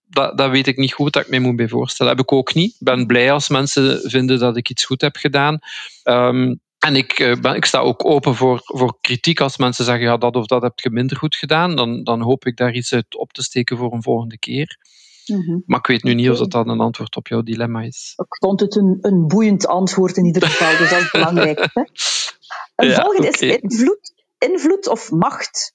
Dat, 0.07 0.39
dat, 0.39 0.51
weet 0.51 0.67
ik 0.67 0.77
niet 0.77 0.93
goed, 0.93 1.13
dat 1.13 1.23
ik 1.23 1.29
me 1.29 1.39
moet 1.39 1.57
bij 1.57 1.69
voorstellen. 1.69 2.13
Heb 2.13 2.23
ik 2.23 2.33
ook 2.33 2.55
niet. 2.55 2.71
Ik 2.71 2.87
ben 2.87 3.07
blij 3.07 3.33
als 3.33 3.49
mensen 3.49 4.11
vinden 4.11 4.39
dat 4.39 4.57
ik 4.57 4.71
iets 4.71 4.85
goed 4.85 5.01
heb 5.01 5.17
gedaan. 5.17 5.59
Um, 6.05 6.61
en 6.85 6.97
ik, 6.97 7.37
ben, 7.41 7.55
ik 7.55 7.65
sta 7.65 7.79
ook 7.79 8.05
open 8.05 8.35
voor, 8.35 8.61
voor 8.65 8.97
kritiek 9.01 9.41
als 9.41 9.57
mensen 9.57 9.85
zeggen 9.85 10.05
ja, 10.05 10.17
dat 10.17 10.37
of 10.37 10.47
dat 10.47 10.63
heb 10.63 10.79
je 10.79 10.91
minder 10.91 11.17
goed 11.17 11.37
gedaan. 11.37 11.77
Dan, 11.77 12.03
dan 12.03 12.21
hoop 12.21 12.47
ik 12.47 12.57
daar 12.57 12.75
iets 12.75 12.93
uit 12.93 13.17
op 13.17 13.33
te 13.33 13.43
steken 13.43 13.77
voor 13.77 13.93
een 13.93 14.03
volgende 14.03 14.39
keer. 14.39 14.79
Mm 15.27 15.43
-hmm. 15.43 15.63
Maar 15.67 15.79
ik 15.79 15.87
weet 15.87 16.03
nu 16.03 16.15
niet 16.15 16.31
of 16.31 16.39
dat 16.39 16.67
een 16.67 16.81
antwoord 16.81 17.17
op 17.17 17.29
jouw 17.29 17.43
dilemma 17.43 17.81
is. 17.81 18.13
Ik 18.17 18.37
vond 18.39 18.61
het 18.61 18.77
een, 18.77 18.99
een 19.01 19.27
boeiend 19.27 19.67
antwoord 19.67 20.17
in 20.17 20.25
ieder 20.25 20.47
geval, 20.47 20.77
dus 20.79 20.91
dat 20.91 21.01
is 21.01 21.11
belangrijk. 21.11 21.69
Hè? 21.73 21.83
Een 22.75 22.89
ja, 22.89 23.03
volgende 23.03 23.29
okay. 23.29 23.49
is 23.49 23.57
invloed, 23.61 24.13
invloed 24.39 24.89
of 24.89 25.11
macht. 25.11 25.75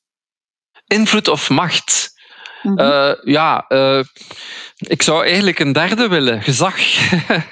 Invloed 0.88 1.28
of 1.28 1.50
macht. 1.50 2.17
Mm 2.62 2.78
-hmm. 2.78 2.88
uh, 2.88 3.13
ja, 3.24 3.65
uh, 3.69 4.04
ik 4.78 5.02
zou 5.02 5.24
eigenlijk 5.24 5.60
een 5.60 5.74
derde 5.74 6.08
willen, 6.08 6.41
gezag. 6.41 6.78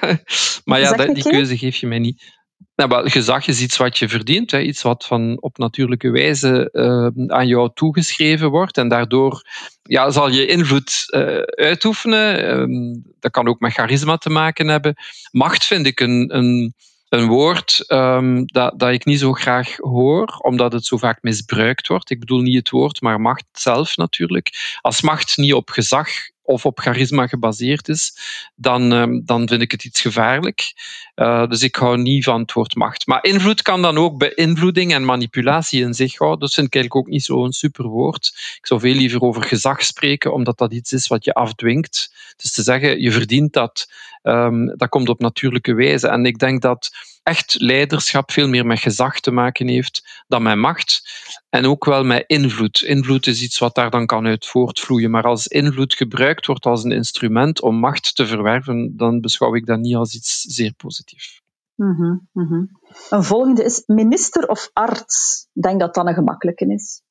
maar 0.65 0.79
ja, 0.79 0.93
dat, 0.93 1.15
die 1.15 1.23
keuze 1.23 1.57
geef 1.57 1.75
je 1.75 1.87
mij 1.87 1.99
niet. 1.99 2.36
Nou, 2.77 2.89
wel, 2.89 3.03
gezag 3.05 3.47
is 3.47 3.61
iets 3.61 3.77
wat 3.77 3.97
je 3.97 4.09
verdient, 4.09 4.51
hè, 4.51 4.59
iets 4.59 4.81
wat 4.81 5.05
van 5.05 5.37
op 5.41 5.57
natuurlijke 5.57 6.09
wijze 6.09 6.69
uh, 6.73 7.35
aan 7.37 7.47
jou 7.47 7.69
toegeschreven 7.73 8.49
wordt. 8.49 8.77
En 8.77 8.87
daardoor 8.87 9.41
ja, 9.83 10.09
zal 10.09 10.29
je 10.29 10.45
invloed 10.45 11.03
uh, 11.15 11.37
uitoefenen. 11.39 12.49
Um, 12.59 13.03
dat 13.19 13.31
kan 13.31 13.47
ook 13.47 13.59
met 13.59 13.73
charisma 13.73 14.17
te 14.17 14.29
maken 14.29 14.67
hebben. 14.67 14.95
Macht 15.31 15.65
vind 15.65 15.85
ik 15.85 15.99
een, 15.99 16.35
een, 16.35 16.73
een 17.09 17.27
woord 17.27 17.83
um, 17.87 18.45
dat, 18.45 18.79
dat 18.79 18.91
ik 18.91 19.05
niet 19.05 19.19
zo 19.19 19.33
graag 19.33 19.75
hoor, 19.75 20.37
omdat 20.41 20.71
het 20.71 20.85
zo 20.85 20.97
vaak 20.97 21.17
misbruikt 21.21 21.87
wordt. 21.87 22.09
Ik 22.09 22.19
bedoel 22.19 22.41
niet 22.41 22.57
het 22.57 22.69
woord, 22.69 23.01
maar 23.01 23.21
macht 23.21 23.45
zelf 23.51 23.97
natuurlijk. 23.97 24.77
Als 24.81 25.01
macht 25.01 25.37
niet 25.37 25.53
op 25.53 25.69
gezag 25.69 26.09
of 26.47 26.65
op 26.65 26.79
charisma 26.79 27.27
gebaseerd 27.27 27.87
is, 27.87 28.17
dan, 28.55 28.91
um, 28.91 29.21
dan 29.25 29.47
vind 29.47 29.61
ik 29.61 29.71
het 29.71 29.83
iets 29.83 30.01
gevaarlijk. 30.01 30.73
Uh, 31.15 31.47
dus 31.47 31.61
ik 31.61 31.75
hou 31.75 31.97
niet 31.97 32.23
van 32.23 32.41
het 32.41 32.53
woord 32.53 32.75
macht. 32.75 33.07
Maar 33.07 33.23
invloed 33.23 33.61
kan 33.61 33.81
dan 33.81 33.97
ook 33.97 34.17
beïnvloeding 34.17 34.93
en 34.93 35.05
manipulatie 35.05 35.81
in 35.81 35.93
zich 35.93 36.17
houden. 36.17 36.39
Dat 36.39 36.53
vind 36.53 36.67
ik 36.67 36.75
eigenlijk 36.75 37.05
ook 37.05 37.13
niet 37.13 37.23
zo'n 37.23 37.51
super 37.51 37.85
woord. 37.85 38.33
Ik 38.57 38.67
zou 38.67 38.79
veel 38.79 38.93
liever 38.93 39.21
over 39.21 39.43
gezag 39.43 39.83
spreken, 39.83 40.33
omdat 40.33 40.57
dat 40.57 40.73
iets 40.73 40.93
is 40.93 41.07
wat 41.07 41.25
je 41.25 41.33
afdwingt. 41.33 42.13
Dus 42.37 42.51
te 42.51 42.63
zeggen, 42.63 43.01
je 43.01 43.11
verdient 43.11 43.53
dat, 43.53 43.91
um, 44.23 44.77
dat 44.77 44.89
komt 44.89 45.09
op 45.09 45.19
natuurlijke 45.19 45.73
wijze. 45.73 46.07
En 46.07 46.25
ik 46.25 46.39
denk 46.39 46.61
dat 46.61 46.91
echt 47.27 47.55
leiderschap 47.59 48.31
veel 48.31 48.47
meer 48.47 48.65
met 48.65 48.79
gezag 48.79 49.19
te 49.19 49.31
maken 49.31 49.67
heeft 49.67 50.23
dan 50.27 50.43
met 50.43 50.55
macht. 50.55 51.01
En 51.49 51.65
ook 51.65 51.85
wel 51.85 52.03
met 52.03 52.23
invloed. 52.27 52.81
Invloed 52.81 53.27
is 53.27 53.41
iets 53.41 53.59
wat 53.59 53.75
daar 53.75 53.89
dan 53.89 54.05
kan 54.05 54.25
uit 54.25 54.45
voortvloeien. 54.45 55.11
Maar 55.11 55.23
als 55.23 55.47
invloed 55.47 55.93
gebruikt 55.93 56.45
wordt 56.45 56.65
als 56.65 56.83
een 56.83 56.91
instrument 56.91 57.61
om 57.61 57.75
macht 57.75 58.15
te 58.15 58.27
verwerven, 58.27 58.93
dan 58.97 59.21
beschouw 59.21 59.55
ik 59.55 59.65
dat 59.65 59.79
niet 59.79 59.95
als 59.95 60.15
iets 60.15 60.41
zeer 60.41 60.73
positiefs. 60.73 61.41
Mm 61.75 61.95
-hmm, 61.95 62.27
mm 62.31 62.47
-hmm. 62.47 62.69
Een 63.09 63.23
volgende 63.23 63.63
is 63.63 63.83
minister 63.85 64.47
of 64.47 64.69
arts. 64.73 65.47
Ik 65.53 65.61
denk 65.61 65.79
dat 65.79 65.93
dat 65.93 66.07
een 66.07 66.13
gemakkelijke 66.13 66.65
is. 66.73 67.01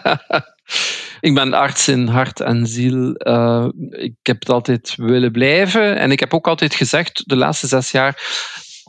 ik 1.28 1.34
ben 1.34 1.52
arts 1.52 1.88
in 1.88 2.06
hart 2.06 2.40
en 2.40 2.66
ziel. 2.66 3.14
Uh, 3.18 3.68
ik 3.90 4.14
heb 4.22 4.40
het 4.40 4.48
altijd 4.48 4.94
willen 4.96 5.32
blijven. 5.32 5.98
En 5.98 6.10
ik 6.10 6.20
heb 6.20 6.34
ook 6.34 6.48
altijd 6.48 6.74
gezegd, 6.74 7.22
de 7.28 7.36
laatste 7.36 7.66
zes 7.66 7.90
jaar, 7.90 8.22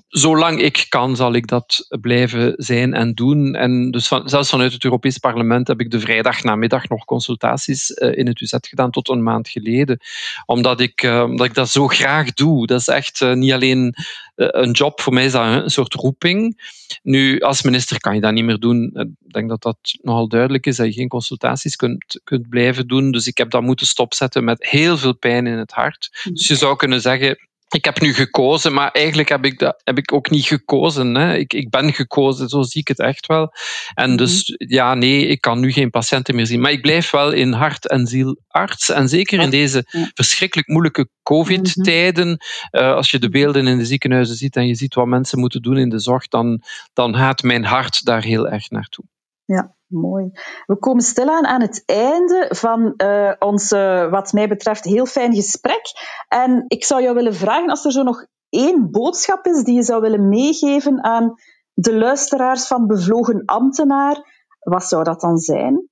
zolang 0.08 0.62
ik 0.62 0.86
kan, 0.90 1.16
zal 1.16 1.34
ik 1.34 1.48
dat 1.48 1.88
blijven 2.02 2.54
zijn 2.58 2.94
en 2.94 3.14
doen. 3.14 3.56
En 3.56 3.92
dus 3.92 4.08
van, 4.08 4.30
zelfs 4.30 4.50
vanuit 4.50 4.74
het 4.74 4.84
Europees 4.84 5.18
Parlement 5.18 5.68
heb 5.68 5.80
ik 5.80 5.92
de 5.92 6.00
vrijdag 6.00 6.44
namiddag 6.44 6.90
nog 6.90 7.06
consultaties 7.06 7.90
uh, 7.90 8.18
in 8.18 8.28
het 8.28 8.42
UZ 8.42 8.54
gedaan 8.62 8.92
tot 8.92 9.10
een 9.10 9.24
maand 9.24 9.50
geleden. 9.50 10.00
Omdat 10.46 10.80
ik, 10.80 11.02
omdat 11.04 11.46
ik 11.46 11.54
dat 11.54 11.70
zo 11.70 11.88
graag 11.88 12.34
doe. 12.34 12.68
Dat 12.68 12.80
is 12.80 12.88
echt 12.88 13.22
uh, 13.22 13.34
niet 13.34 13.52
alleen 13.52 13.96
een 14.36 14.72
job, 14.72 15.02
voor 15.02 15.14
mij 15.14 15.26
is 15.26 15.32
dat 15.32 15.64
een 15.64 15.70
soort 15.70 15.94
roeping. 15.94 16.72
Nu, 17.04 17.40
als 17.40 17.62
minister 17.62 18.00
kan 18.00 18.16
je 18.16 18.22
dat 18.22 18.34
niet 18.34 18.44
meer 18.44 18.60
doen. 18.60 18.92
Ik 19.26 19.34
denk 19.34 19.50
dat 19.50 19.62
dat 19.62 19.78
nogal 20.02 20.28
duidelijk 20.28 20.66
is, 20.66 20.76
dat 20.76 20.86
je 20.86 20.94
geen 20.94 21.08
consultaties 21.08 21.76
kunt, 21.76 22.22
kunt 22.24 22.50
blijven 22.50 22.88
doen. 22.88 23.12
Dus 23.12 23.28
ik 23.28 23.38
heb 23.38 23.50
dat 23.50 23.62
moeten 23.62 23.88
stopzetten 23.88 24.44
met 24.44 24.70
heel 24.70 24.98
veel 24.98 25.16
pijn 25.16 25.48
in 25.48 25.58
het 25.58 25.72
hart. 25.72 26.30
Dus 26.34 26.48
je 26.48 26.56
zou 26.56 26.76
kunnen 26.76 27.02
zeggen, 27.02 27.38
ik 27.74 27.86
heb 27.86 28.00
nu 28.00 28.14
gekozen, 28.14 28.74
maar 28.74 28.92
eigenlijk 28.92 29.30
heb 29.30 29.46
ik, 29.46 29.60
dat, 29.60 29.82
heb 29.84 29.98
ik 29.98 30.14
ook 30.14 30.30
niet 30.30 30.46
gekozen. 30.46 31.16
Hè. 31.16 31.36
Ik, 31.36 31.54
ik 31.54 31.70
ben 31.70 31.94
gekozen, 31.94 32.50
zo 32.50 32.62
zie 32.62 32.82
ik 32.82 32.88
het 32.88 33.00
echt 33.00 33.26
wel. 33.26 33.54
En 33.94 34.10
mhm. 34.10 34.18
dus 34.18 34.54
ja, 34.58 34.94
nee, 34.94 35.28
ik 35.28 35.42
kan 35.42 35.60
nu 35.60 35.72
geen 35.72 35.90
patiënten 35.90 36.36
meer 36.36 36.46
zien. 36.46 36.62
Maar 36.62 36.72
ik 36.72 36.82
blijf 36.82 37.12
wel 37.12 37.32
in 37.32 37.52
hart 37.52 37.88
en 37.88 38.08
ziel 38.08 38.40
arts. 38.48 38.90
En 38.90 39.10
zeker 39.10 39.40
in 39.40 39.50
deze 39.50 40.12
verschrikkelijk 40.14 40.68
moeilijke 40.68 41.10
COVID-tijden, 41.24 42.38
uh, 42.72 42.94
als 42.94 43.12
je 43.12 43.20
de 43.20 43.30
beelden 43.30 43.68
in 43.68 43.78
de 43.78 43.86
ziekenhuizen 43.86 44.36
ziet 44.36 44.56
en 44.56 44.68
je 44.68 44.76
ziet 44.76 44.94
wat 44.94 45.08
mensen 45.08 45.40
moeten 45.40 45.62
doen 45.62 45.78
in 45.78 45.90
de 45.90 46.00
zorg, 46.00 46.28
dan, 46.28 46.62
dan 46.94 47.16
gaat 47.16 47.44
mijn 47.44 47.66
hart 47.66 48.06
daar 48.06 48.24
heel 48.24 48.50
erg 48.50 48.70
naartoe. 48.70 49.06
Ja, 49.46 49.76
mooi. 49.94 50.32
We 50.66 50.78
komen 50.78 51.04
stilaan 51.04 51.46
aan 51.46 51.62
het 51.62 51.84
einde 51.86 52.46
van 52.50 52.94
uh, 52.98 53.32
ons, 53.40 53.70
wat 54.10 54.34
mij 54.34 54.48
betreft, 54.48 54.84
heel 54.84 55.06
fijn 55.06 55.34
gesprek. 55.34 55.82
En 56.28 56.66
ik 56.68 56.86
zou 56.86 57.02
jou 57.02 57.16
willen 57.16 57.36
vragen, 57.36 57.70
als 57.70 57.86
er 57.86 57.92
zo 57.92 58.04
nog 58.04 58.26
één 58.50 58.92
boodschap 58.92 59.46
is 59.46 59.64
die 59.64 59.76
je 59.76 59.84
zou 59.84 60.02
willen 60.02 60.30
meegeven 60.30 61.04
aan 61.04 61.34
de 61.74 61.98
luisteraars 61.98 62.68
van 62.68 62.88
Bevlogen 62.88 63.46
Ambtenaar, 63.46 64.16
wat 64.60 64.84
zou 64.84 65.04
dat 65.04 65.22
dan 65.22 65.38
zijn? 65.38 65.88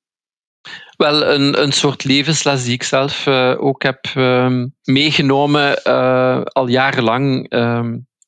Wel, 0.97 1.25
een, 1.25 1.61
een 1.61 1.71
soort 1.71 2.03
levensles 2.03 2.63
die 2.63 2.73
ik 2.73 2.83
zelf 2.83 3.25
uh, 3.25 3.63
ook 3.63 3.83
heb 3.83 4.05
uh, 4.17 4.65
meegenomen 4.83 5.79
uh, 5.87 6.41
al 6.43 6.67
jarenlang. 6.67 7.49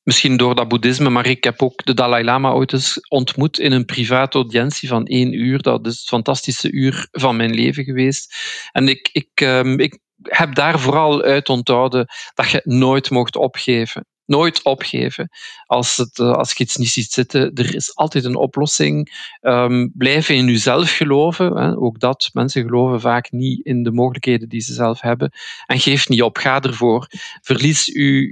Misschien 0.04 0.36
door 0.36 0.54
dat 0.54 0.68
boeddhisme, 0.68 1.10
maar 1.10 1.26
ik 1.26 1.44
heb 1.44 1.62
ook 1.62 1.84
de 1.84 1.94
Dalai 1.94 2.24
Lama 2.24 2.50
ooit 2.50 2.72
eens 2.72 2.98
ontmoet 3.08 3.58
in 3.58 3.72
een 3.72 3.84
private 3.84 4.38
audiëntie 4.38 4.88
van 4.88 5.06
één 5.06 5.32
uur. 5.32 5.62
Dat 5.62 5.86
is 5.86 5.98
het 5.98 6.08
fantastische 6.08 6.70
uur 6.70 7.08
van 7.10 7.36
mijn 7.36 7.54
leven 7.54 7.84
geweest. 7.84 8.34
En 8.72 8.88
ik, 8.88 9.08
ik, 9.12 9.40
um, 9.40 9.80
ik 9.80 9.98
heb 10.22 10.54
daar 10.54 10.80
vooral 10.80 11.22
uit 11.22 11.48
onthouden 11.48 12.06
dat 12.34 12.50
je 12.50 12.60
nooit 12.64 13.10
mocht 13.10 13.36
opgeven. 13.36 14.06
Nooit 14.26 14.62
opgeven. 14.62 15.28
Als, 15.66 15.96
het, 15.96 16.18
eh, 16.18 16.32
als 16.32 16.52
je 16.52 16.64
iets 16.64 16.76
niet 16.76 16.88
ziet 16.88 17.12
zitten, 17.12 17.54
er 17.54 17.74
is 17.74 17.96
altijd 17.96 18.24
een 18.24 18.36
oplossing. 18.36 19.22
Um, 19.42 19.92
blijf 19.94 20.28
in 20.28 20.46
jezelf 20.46 20.96
geloven. 20.96 21.56
Hè. 21.56 21.76
Ook 21.76 22.00
dat, 22.00 22.30
mensen 22.32 22.62
geloven 22.62 23.00
vaak 23.00 23.30
niet 23.30 23.64
in 23.64 23.82
de 23.82 23.92
mogelijkheden 23.92 24.48
die 24.48 24.60
ze 24.60 24.72
zelf 24.72 25.00
hebben. 25.00 25.32
En 25.66 25.78
geef 25.78 26.08
niet 26.08 26.22
op, 26.22 26.36
ga 26.36 26.60
ervoor. 26.60 27.06
Verlies 27.42 27.92
uw, 27.92 28.30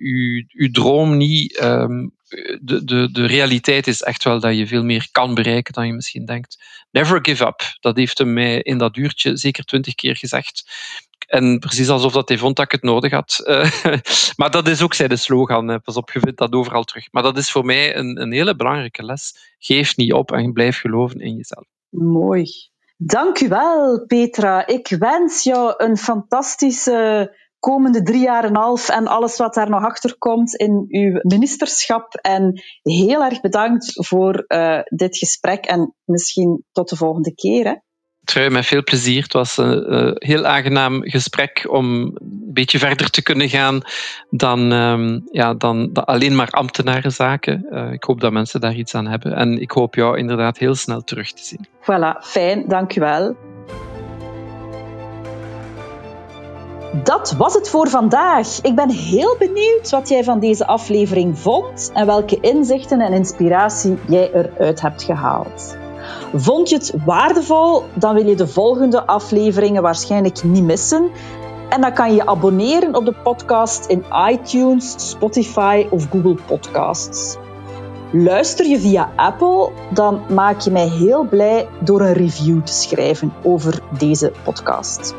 uw, 0.52 0.70
droom 0.70 1.16
niet. 1.16 1.62
Um, 1.62 2.12
de, 2.60 2.84
de, 2.84 3.08
de 3.12 3.26
realiteit 3.26 3.86
is 3.86 4.02
echt 4.02 4.24
wel 4.24 4.40
dat 4.40 4.56
je 4.56 4.66
veel 4.66 4.84
meer 4.84 5.08
kan 5.12 5.34
bereiken 5.34 5.72
dan 5.72 5.86
je 5.86 5.92
misschien 5.92 6.26
denkt. 6.26 6.64
Never 6.90 7.18
give 7.22 7.46
up. 7.46 7.76
Dat 7.80 7.96
heeft 7.96 8.18
hem 8.18 8.32
mij 8.32 8.58
in 8.60 8.78
dat 8.78 8.96
uurtje 8.96 9.36
zeker 9.36 9.64
twintig 9.64 9.94
keer 9.94 10.16
gezegd. 10.16 10.64
En 11.32 11.58
precies 11.58 11.88
alsof 11.88 12.12
dat 12.12 12.28
hij 12.28 12.38
vond 12.38 12.56
dat 12.56 12.64
ik 12.64 12.72
het 12.72 12.82
nodig 12.82 13.12
had. 13.12 13.40
Uh, 13.44 13.70
maar 14.38 14.50
dat 14.50 14.68
is 14.68 14.82
ook 14.82 14.94
zijn 14.94 15.18
slogan. 15.18 15.80
Pas 15.82 15.96
op, 15.96 16.10
je 16.10 16.20
vindt 16.20 16.38
dat 16.38 16.52
overal 16.52 16.84
terug. 16.84 17.12
Maar 17.12 17.22
dat 17.22 17.36
is 17.36 17.50
voor 17.50 17.64
mij 17.64 17.96
een, 17.96 18.20
een 18.20 18.32
hele 18.32 18.56
belangrijke 18.56 19.04
les. 19.04 19.54
Geef 19.58 19.96
niet 19.96 20.12
op 20.12 20.32
en 20.32 20.52
blijf 20.52 20.80
geloven 20.80 21.20
in 21.20 21.36
jezelf. 21.36 21.64
Mooi. 21.88 22.44
Dank 22.96 23.40
u 23.40 23.48
wel, 23.48 24.06
Petra. 24.06 24.66
Ik 24.66 24.96
wens 24.98 25.42
jou 25.42 25.74
een 25.76 25.96
fantastische 25.96 27.30
komende 27.58 28.02
drie 28.02 28.22
jaar 28.22 28.44
en 28.44 28.56
half 28.56 28.88
en 28.88 29.06
alles 29.06 29.36
wat 29.36 29.54
daar 29.54 29.70
nog 29.70 29.84
achter 29.84 30.18
komt 30.18 30.54
in 30.54 30.84
uw 30.88 31.18
ministerschap. 31.22 32.14
En 32.14 32.62
heel 32.82 33.22
erg 33.24 33.40
bedankt 33.40 34.06
voor 34.06 34.44
uh, 34.48 34.80
dit 34.84 35.18
gesprek 35.18 35.64
en 35.64 35.94
misschien 36.04 36.64
tot 36.72 36.88
de 36.88 36.96
volgende 36.96 37.34
keer. 37.34 37.64
Hè? 37.64 37.74
Trui, 38.24 38.50
met 38.50 38.66
veel 38.66 38.82
plezier. 38.82 39.22
Het 39.22 39.32
was 39.32 39.56
een 39.56 39.92
uh, 39.92 40.10
heel 40.14 40.44
aangenaam 40.44 41.02
gesprek 41.02 41.66
om 41.68 41.86
een 42.02 42.52
beetje 42.52 42.78
verder 42.78 43.10
te 43.10 43.22
kunnen 43.22 43.48
gaan 43.48 43.80
dan, 44.30 44.72
um, 44.72 45.22
ja, 45.30 45.54
dan, 45.54 45.92
alleen 45.92 46.34
maar 46.34 46.50
ambtenarenzaken. 46.50 47.66
Uh, 47.70 47.92
ik 47.92 48.04
hoop 48.04 48.20
dat 48.20 48.32
mensen 48.32 48.60
daar 48.60 48.74
iets 48.74 48.94
aan 48.94 49.06
hebben. 49.06 49.32
En 49.32 49.60
ik 49.60 49.70
hoop 49.70 49.94
jou 49.94 50.18
inderdaad 50.18 50.58
heel 50.58 50.74
snel 50.74 51.04
terug 51.04 51.32
te 51.32 51.44
zien. 51.44 51.66
Voilà, 51.80 52.20
fijn, 52.20 52.64
dank 52.68 52.96
u 52.96 53.00
wel. 53.00 53.36
Dat 57.04 57.34
was 57.38 57.54
het 57.54 57.68
voor 57.68 57.88
vandaag. 57.88 58.60
Ik 58.60 58.74
ben 58.74 58.90
heel 58.90 59.36
benieuwd 59.38 59.90
wat 59.90 60.08
jij 60.08 60.24
van 60.24 60.40
deze 60.40 60.66
aflevering 60.66 61.38
vond 61.38 61.90
en 61.94 62.06
welke 62.06 62.38
inzichten 62.40 63.00
en 63.00 63.12
inspiratie 63.12 63.98
jij 64.08 64.30
eruit 64.32 64.80
hebt 64.80 65.02
gehaald. 65.02 65.80
Vond 66.34 66.68
je 66.68 66.76
het 66.76 66.94
waardevol? 67.04 67.84
Dan 67.94 68.14
wil 68.14 68.26
je 68.26 68.36
de 68.36 68.46
volgende 68.46 69.06
afleveringen 69.06 69.82
waarschijnlijk 69.82 70.42
niet 70.42 70.64
missen. 70.64 71.10
En 71.68 71.80
dan 71.80 71.92
kan 71.92 72.10
je 72.10 72.14
je 72.14 72.26
abonneren 72.26 72.94
op 72.94 73.04
de 73.04 73.14
podcast 73.22 73.86
in 73.86 74.04
iTunes, 74.30 74.94
Spotify 75.10 75.86
of 75.90 76.06
Google 76.10 76.36
Podcasts. 76.46 77.36
Luister 78.12 78.66
je 78.66 78.80
via 78.80 79.12
Apple, 79.16 79.70
dan 79.90 80.20
maak 80.28 80.60
je 80.60 80.70
mij 80.70 80.88
heel 80.88 81.24
blij 81.24 81.68
door 81.80 82.00
een 82.00 82.12
review 82.12 82.62
te 82.62 82.72
schrijven 82.72 83.32
over 83.42 83.82
deze 83.98 84.32
podcast. 84.44 85.14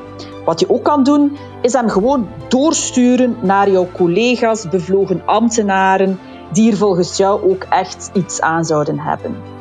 Wat 0.45 0.59
je 0.59 0.69
ook 0.69 0.83
kan 0.83 1.03
doen, 1.03 1.37
is 1.61 1.73
hem 1.73 1.89
gewoon 1.89 2.27
doorsturen 2.47 3.37
naar 3.41 3.69
jouw 3.69 3.87
collega's, 3.93 4.69
bevlogen 4.69 5.21
ambtenaren, 5.25 6.19
die 6.51 6.71
er 6.71 6.77
volgens 6.77 7.17
jou 7.17 7.51
ook 7.51 7.63
echt 7.69 8.09
iets 8.13 8.41
aan 8.41 8.65
zouden 8.65 8.99
hebben. 8.99 9.52